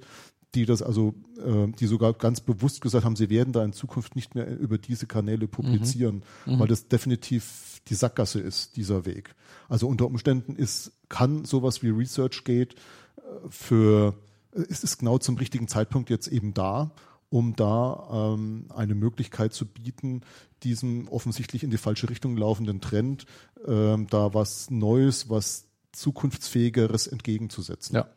[0.54, 4.16] die das also, äh, die sogar ganz bewusst gesagt haben, sie werden da in Zukunft
[4.16, 6.54] nicht mehr über diese Kanäle publizieren, mhm.
[6.54, 6.60] Mhm.
[6.60, 9.34] weil das definitiv die Sackgasse ist, dieser Weg.
[9.68, 14.14] Also unter Umständen ist, kann sowas wie ResearchGate äh, für,
[14.52, 16.92] ist es genau zum richtigen Zeitpunkt jetzt eben da
[17.32, 20.22] um da ähm, eine Möglichkeit zu bieten,
[20.64, 23.26] diesem offensichtlich in die falsche Richtung laufenden Trend
[23.66, 27.96] ähm, da was Neues, was zukunftsfähigeres entgegenzusetzen.
[27.96, 28.08] Ja.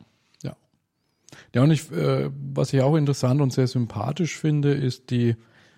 [0.42, 0.56] Ja.
[1.54, 5.36] Ja, und ich, äh, was ich auch interessant und sehr sympathisch finde, ist die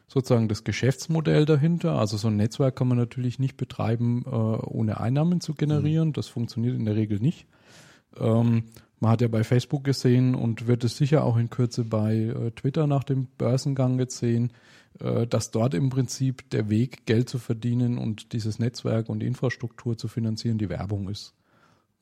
[0.08, 1.98] sozusagen das Geschäftsmodell dahinter.
[1.98, 6.08] Also so ein Netzwerk kann man natürlich nicht betreiben, äh, ohne Einnahmen zu generieren.
[6.08, 6.12] Mhm.
[6.14, 7.46] Das funktioniert in der Regel nicht.
[8.18, 8.64] Ähm,
[9.00, 12.50] man hat ja bei Facebook gesehen und wird es sicher auch in Kürze bei äh,
[12.52, 14.52] Twitter nach dem Börsengang jetzt sehen,
[15.00, 19.26] äh, dass dort im Prinzip der Weg, Geld zu verdienen und dieses Netzwerk und die
[19.26, 21.34] Infrastruktur zu finanzieren, die Werbung ist.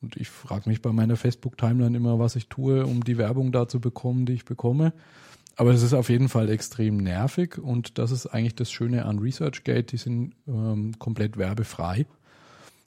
[0.01, 3.67] Und ich frage mich bei meiner Facebook-Timeline immer, was ich tue, um die Werbung da
[3.67, 4.93] zu bekommen, die ich bekomme.
[5.57, 9.19] Aber es ist auf jeden Fall extrem nervig und das ist eigentlich das Schöne an
[9.19, 12.05] ResearchGate, die sind ähm, komplett werbefrei.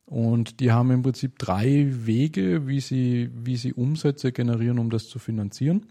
[0.09, 5.09] Und die haben im Prinzip drei Wege, wie sie, wie sie Umsätze generieren, um das
[5.09, 5.87] zu finanzieren.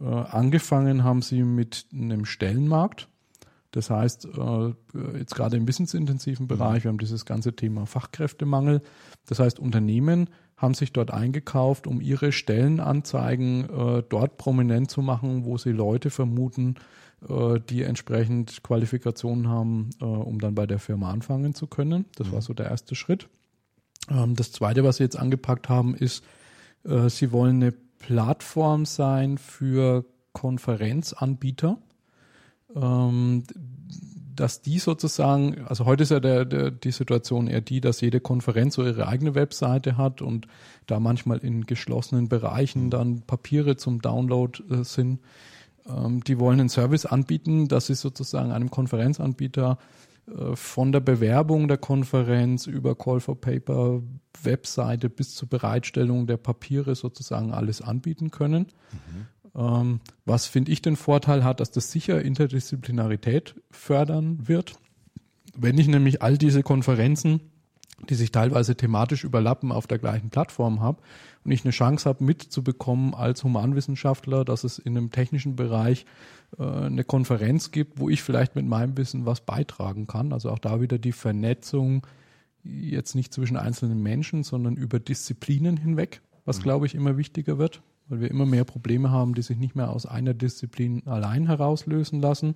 [0.00, 3.08] Äh, angefangen haben sie mit einem Stellenmarkt.
[3.72, 4.72] Das heißt, äh,
[5.18, 6.48] jetzt gerade im wissensintensiven mhm.
[6.48, 8.80] Bereich, wir haben dieses ganze Thema Fachkräftemangel.
[9.26, 15.44] Das heißt, Unternehmen haben sich dort eingekauft, um ihre Stellenanzeigen äh, dort prominent zu machen,
[15.44, 16.76] wo sie Leute vermuten,
[17.28, 22.04] äh, die entsprechend Qualifikationen haben, äh, um dann bei der Firma anfangen zu können.
[22.16, 22.32] Das mhm.
[22.32, 23.28] war so der erste Schritt.
[24.10, 26.24] Ähm, das zweite, was sie jetzt angepackt haben, ist,
[26.84, 31.78] äh, sie wollen eine Plattform sein für Konferenzanbieter,
[32.74, 33.44] ähm,
[34.34, 38.20] dass die sozusagen, also heute ist ja der, der, die Situation eher die, dass jede
[38.20, 40.46] Konferenz so ihre eigene Webseite hat und
[40.86, 45.18] da manchmal in geschlossenen Bereichen dann Papiere zum Download äh, sind.
[45.88, 49.78] Ähm, die wollen einen Service anbieten, dass sie sozusagen einem Konferenzanbieter
[50.54, 54.02] von der Bewerbung der Konferenz über Call for Paper,
[54.42, 58.66] Webseite bis zur Bereitstellung der Papiere sozusagen alles anbieten können.
[58.92, 59.26] Mhm.
[59.54, 64.74] Ähm, was finde ich den Vorteil hat, dass das sicher Interdisziplinarität fördern wird.
[65.56, 67.40] Wenn ich nämlich all diese Konferenzen,
[68.08, 71.02] die sich teilweise thematisch überlappen, auf der gleichen Plattform habe
[71.48, 76.04] und ich eine Chance habe, mitzubekommen als Humanwissenschaftler, dass es in einem technischen Bereich
[76.58, 80.34] äh, eine Konferenz gibt, wo ich vielleicht mit meinem Wissen was beitragen kann.
[80.34, 82.06] Also auch da wieder die Vernetzung
[82.62, 86.62] jetzt nicht zwischen einzelnen Menschen, sondern über Disziplinen hinweg, was, mhm.
[86.64, 89.90] glaube ich, immer wichtiger wird weil wir immer mehr Probleme haben, die sich nicht mehr
[89.90, 92.54] aus einer Disziplin allein herauslösen lassen.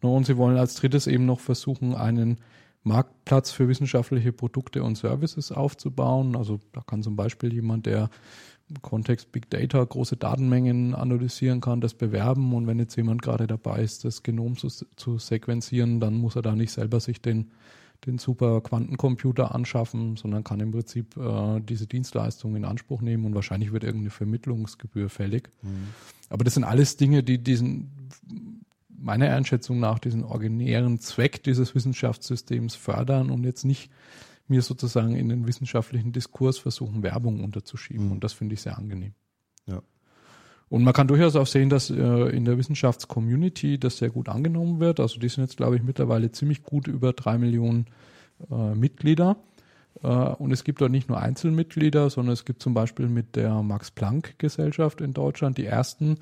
[0.00, 2.38] Und sie wollen als drittes eben noch versuchen, einen
[2.84, 6.36] Marktplatz für wissenschaftliche Produkte und Services aufzubauen.
[6.36, 8.10] Also da kann zum Beispiel jemand, der
[8.68, 12.54] im Kontext Big Data große Datenmengen analysieren kann, das bewerben.
[12.54, 16.42] Und wenn jetzt jemand gerade dabei ist, das Genom zu, zu sequenzieren, dann muss er
[16.42, 17.50] da nicht selber sich den
[18.06, 23.34] den super Quantencomputer anschaffen, sondern kann im Prinzip äh, diese Dienstleistung in Anspruch nehmen und
[23.34, 25.48] wahrscheinlich wird irgendeine Vermittlungsgebühr fällig.
[25.62, 25.88] Mhm.
[26.28, 27.90] Aber das sind alles Dinge, die diesen
[29.04, 33.90] meiner Einschätzung nach diesen originären Zweck dieses Wissenschaftssystems fördern und jetzt nicht
[34.48, 38.06] mir sozusagen in den wissenschaftlichen Diskurs versuchen, Werbung unterzuschieben.
[38.06, 38.12] Mhm.
[38.12, 39.14] Und das finde ich sehr angenehm.
[39.66, 39.82] Ja.
[40.68, 44.80] Und man kann durchaus auch sehen, dass äh, in der Wissenschaftscommunity das sehr gut angenommen
[44.80, 45.00] wird.
[45.00, 47.86] Also die sind jetzt, glaube ich, mittlerweile ziemlich gut über drei Millionen
[48.50, 49.36] äh, Mitglieder.
[50.02, 53.62] Äh, und es gibt dort nicht nur Einzelmitglieder, sondern es gibt zum Beispiel mit der
[53.62, 56.18] Max-Planck-Gesellschaft in Deutschland die ersten,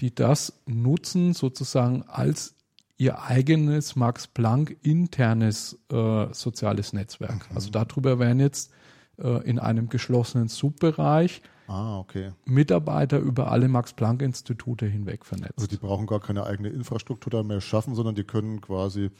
[0.00, 2.54] die das nutzen, sozusagen als
[2.96, 7.48] ihr eigenes Max Planck internes äh, soziales Netzwerk.
[7.50, 7.56] Mhm.
[7.56, 8.70] Also darüber werden jetzt
[9.18, 12.32] äh, in einem geschlossenen Subbereich Ah, okay.
[12.46, 15.58] Mitarbeiter über alle Max-Planck-Institute hinweg vernetzt.
[15.58, 19.10] Also die brauchen gar keine eigene Infrastruktur da mehr schaffen, sondern die können quasi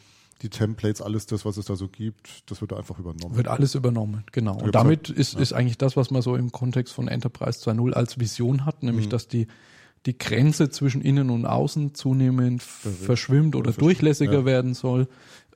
[0.41, 3.37] die Templates, alles das, was es da so gibt, das wird einfach übernommen.
[3.37, 4.57] Wird alles übernommen, genau.
[4.57, 5.41] Und damit ist, ja.
[5.41, 9.07] ist eigentlich das, was man so im Kontext von Enterprise 2.0 als Vision hat, nämlich
[9.07, 9.11] mhm.
[9.11, 9.47] dass die,
[10.09, 14.45] die Grenze zwischen innen und außen zunehmend verschwimmt oder, oder durchlässiger ja.
[14.47, 15.07] werden soll,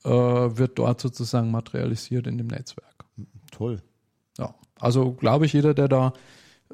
[0.05, 3.07] äh, wird dort sozusagen materialisiert in dem Netzwerk.
[3.50, 3.80] Toll.
[4.36, 6.12] Ja, also glaube ich, jeder, der da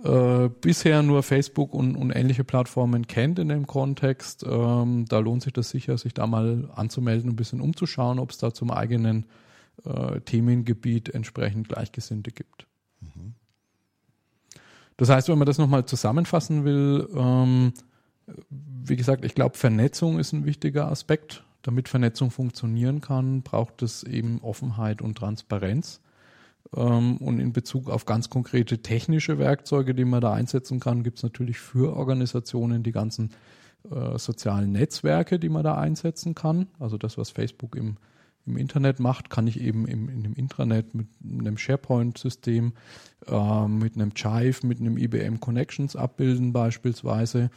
[0.02, 5.44] äh, bisher nur Facebook und, und, ähnliche Plattformen kennt in dem Kontext, ähm, da lohnt
[5.44, 9.26] sich das sicher, sich da mal anzumelden, ein bisschen umzuschauen, ob es da zum eigenen
[9.84, 12.67] äh, Themengebiet entsprechend Gleichgesinnte gibt.
[14.98, 17.72] Das heißt, wenn man das nochmal zusammenfassen will, ähm,
[18.84, 21.44] wie gesagt, ich glaube, Vernetzung ist ein wichtiger Aspekt.
[21.62, 26.00] Damit Vernetzung funktionieren kann, braucht es eben Offenheit und Transparenz.
[26.76, 31.18] Ähm, und in Bezug auf ganz konkrete technische Werkzeuge, die man da einsetzen kann, gibt
[31.18, 33.30] es natürlich für Organisationen die ganzen
[33.90, 36.66] äh, sozialen Netzwerke, die man da einsetzen kann.
[36.80, 37.96] Also das, was Facebook im,
[38.48, 42.72] im Internet macht, kann ich eben im, in dem Intranet mit einem SharePoint-System,
[43.26, 47.50] äh, mit einem Chive, mit einem IBM Connections abbilden beispielsweise.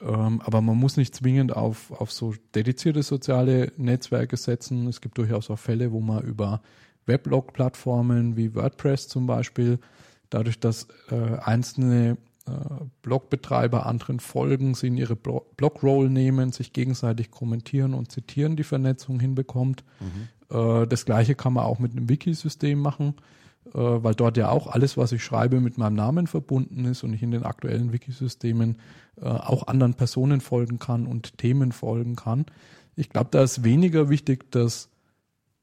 [0.00, 4.86] Ähm, aber man muss nicht zwingend auf, auf so dedizierte soziale Netzwerke setzen.
[4.86, 6.62] Es gibt durchaus auch Fälle, wo man über
[7.06, 9.78] Weblog-Plattformen wie WordPress zum Beispiel,
[10.30, 12.16] dadurch, dass äh, einzelne
[12.46, 18.64] äh, Blogbetreiber anderen folgen, sie in ihre Blogroll nehmen, sich gegenseitig kommentieren und zitieren, die
[18.64, 19.84] Vernetzung hinbekommt.
[20.00, 20.56] Mhm.
[20.56, 23.14] Äh, das gleiche kann man auch mit einem Wiki-System machen,
[23.66, 27.12] äh, weil dort ja auch alles, was ich schreibe, mit meinem Namen verbunden ist und
[27.12, 28.78] ich in den aktuellen Wiki-Systemen
[29.22, 32.46] auch anderen Personen folgen kann und Themen folgen kann.
[32.96, 34.89] Ich glaube, da ist weniger wichtig, dass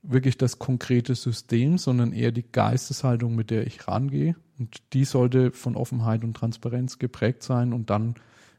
[0.02, 4.36] wirklich das konkrete System, sondern eher die Geisteshaltung, mit der ich rangehe.
[4.58, 7.74] Und die sollte von Offenheit und Transparenz geprägt sein.
[7.74, 8.16] Und dann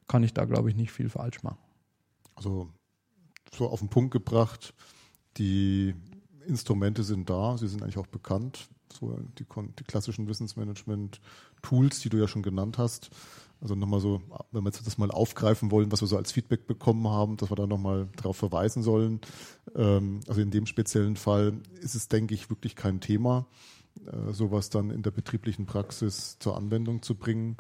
[0.07, 1.59] kann ich da, glaube ich, nicht viel falsch machen.
[2.35, 2.69] Also
[3.55, 4.75] so auf den Punkt gebracht,
[5.37, 5.95] die
[6.47, 8.69] Instrumente sind da, sie sind eigentlich auch bekannt.
[8.93, 9.45] so die,
[9.79, 13.11] die klassischen Wissensmanagement-Tools, die du ja schon genannt hast.
[13.61, 16.67] Also nochmal so, wenn wir jetzt das mal aufgreifen wollen, was wir so als Feedback
[16.67, 19.21] bekommen haben, dass wir da nochmal darauf verweisen sollen.
[19.75, 23.47] Ähm, also in dem speziellen Fall ist es, denke ich, wirklich kein Thema,
[24.07, 27.57] äh, sowas dann in der betrieblichen Praxis zur Anwendung zu bringen.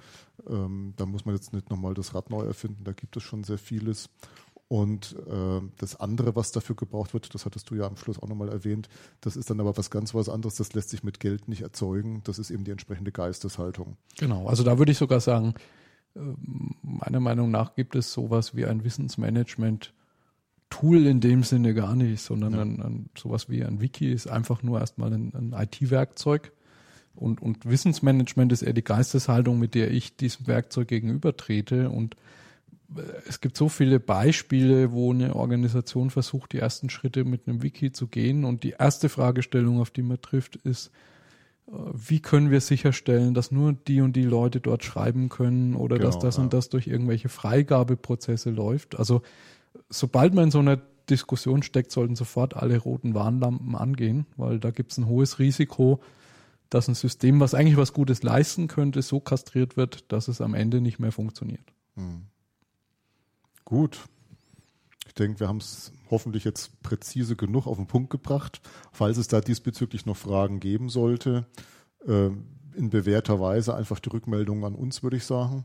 [0.48, 3.42] Ähm, da muss man jetzt nicht nochmal das Rad neu erfinden, da gibt es schon
[3.42, 4.08] sehr vieles.
[4.68, 8.28] Und äh, das andere, was dafür gebraucht wird, das hattest du ja am Schluss auch
[8.28, 8.90] nochmal erwähnt,
[9.22, 12.20] das ist dann aber was ganz was anderes, das lässt sich mit Geld nicht erzeugen.
[12.24, 13.96] Das ist eben die entsprechende Geisteshaltung.
[14.18, 15.54] Genau, also da würde ich sogar sagen,
[16.82, 19.92] meiner Meinung nach gibt es sowas wie ein Wissensmanagement.
[20.70, 22.60] Tool in dem Sinne gar nicht, sondern ja.
[22.60, 26.52] ein, ein, sowas wie ein Wiki ist einfach nur erstmal ein, ein IT-Werkzeug.
[27.14, 31.90] Und, und Wissensmanagement ist eher die Geisteshaltung, mit der ich diesem Werkzeug gegenübertrete.
[31.90, 32.16] Und
[33.26, 37.92] es gibt so viele Beispiele, wo eine Organisation versucht, die ersten Schritte mit einem Wiki
[37.92, 38.44] zu gehen.
[38.44, 40.90] Und die erste Fragestellung, auf die man trifft, ist, äh,
[41.70, 46.08] wie können wir sicherstellen, dass nur die und die Leute dort schreiben können oder genau,
[46.08, 46.42] dass das ja.
[46.42, 48.98] und das durch irgendwelche Freigabeprozesse läuft.
[48.98, 49.22] Also
[49.90, 54.70] sobald man in so einer Diskussion steckt, sollten sofort alle roten Warnlampen angehen, weil da
[54.70, 56.00] gibt es ein hohes Risiko,
[56.70, 60.54] dass ein System, was eigentlich was Gutes leisten könnte, so kastriert wird, dass es am
[60.54, 61.72] Ende nicht mehr funktioniert.
[61.96, 62.22] Hm.
[63.64, 64.00] Gut.
[65.18, 68.60] Ich denke, wir haben es hoffentlich jetzt präzise genug auf den Punkt gebracht.
[68.92, 71.44] Falls es da diesbezüglich noch Fragen geben sollte,
[72.06, 72.26] äh,
[72.76, 75.64] in bewährter Weise einfach die Rückmeldung an uns, würde ich sagen.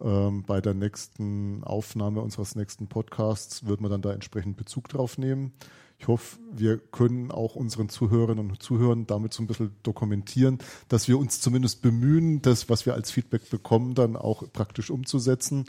[0.00, 5.18] Ähm, bei der nächsten Aufnahme unseres nächsten Podcasts wird man dann da entsprechend Bezug drauf
[5.18, 5.52] nehmen.
[6.00, 11.08] Ich hoffe, wir können auch unseren Zuhörerinnen und Zuhörern damit so ein bisschen dokumentieren, dass
[11.08, 15.64] wir uns zumindest bemühen, das, was wir als Feedback bekommen, dann auch praktisch umzusetzen.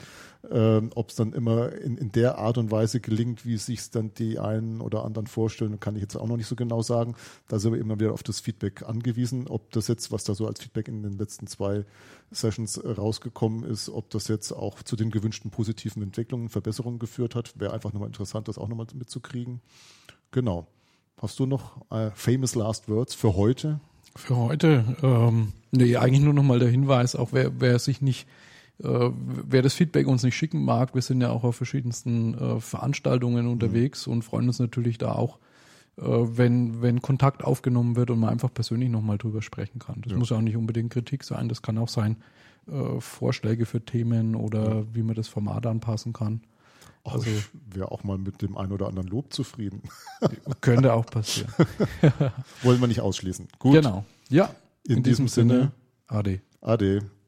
[0.48, 3.90] Ähm, Ob es dann immer in, in der Art und Weise gelingt, wie es sich
[3.90, 7.16] dann die einen oder anderen vorstellen, kann ich jetzt auch noch nicht so genau sagen.
[7.48, 9.48] Da sind wir immer wieder auf das Feedback angewiesen.
[9.48, 11.84] Ob das jetzt, was da so als Feedback in den letzten zwei
[12.30, 17.58] Sessions rausgekommen ist, ob das jetzt auch zu den gewünschten positiven Entwicklungen, Verbesserungen geführt hat,
[17.58, 19.60] wäre einfach nochmal interessant, das auch nochmal mitzukriegen.
[20.30, 20.66] Genau.
[21.20, 23.80] Hast du noch äh, famous last words für heute?
[24.16, 24.96] Für heute?
[25.02, 28.26] Ähm, nee, eigentlich nur nochmal der Hinweis, auch wer, wer sich nicht,
[28.82, 32.60] äh, wer das Feedback uns nicht schicken mag, wir sind ja auch auf verschiedensten äh,
[32.60, 33.52] Veranstaltungen mhm.
[33.52, 34.14] unterwegs mhm.
[34.14, 35.38] und freuen uns natürlich da auch,
[35.98, 40.00] äh, wenn, wenn Kontakt aufgenommen wird und man einfach persönlich nochmal drüber sprechen kann.
[40.02, 40.18] Das ja.
[40.18, 42.16] muss ja auch nicht unbedingt Kritik sein, das kann auch sein,
[42.66, 44.84] äh, Vorschläge für Themen oder ja.
[44.94, 46.40] wie man das Format anpassen kann.
[47.04, 49.82] Ach, also ich wäre auch mal mit dem einen oder anderen Lob zufrieden.
[50.60, 51.52] Könnte auch passieren.
[52.62, 53.48] Wollen wir nicht ausschließen.
[53.58, 53.74] Gut.
[53.74, 54.04] Genau.
[54.28, 54.54] Ja.
[54.86, 55.72] In, in diesem, diesem, Sinne,
[56.06, 56.40] Ade.
[56.60, 57.10] Ade.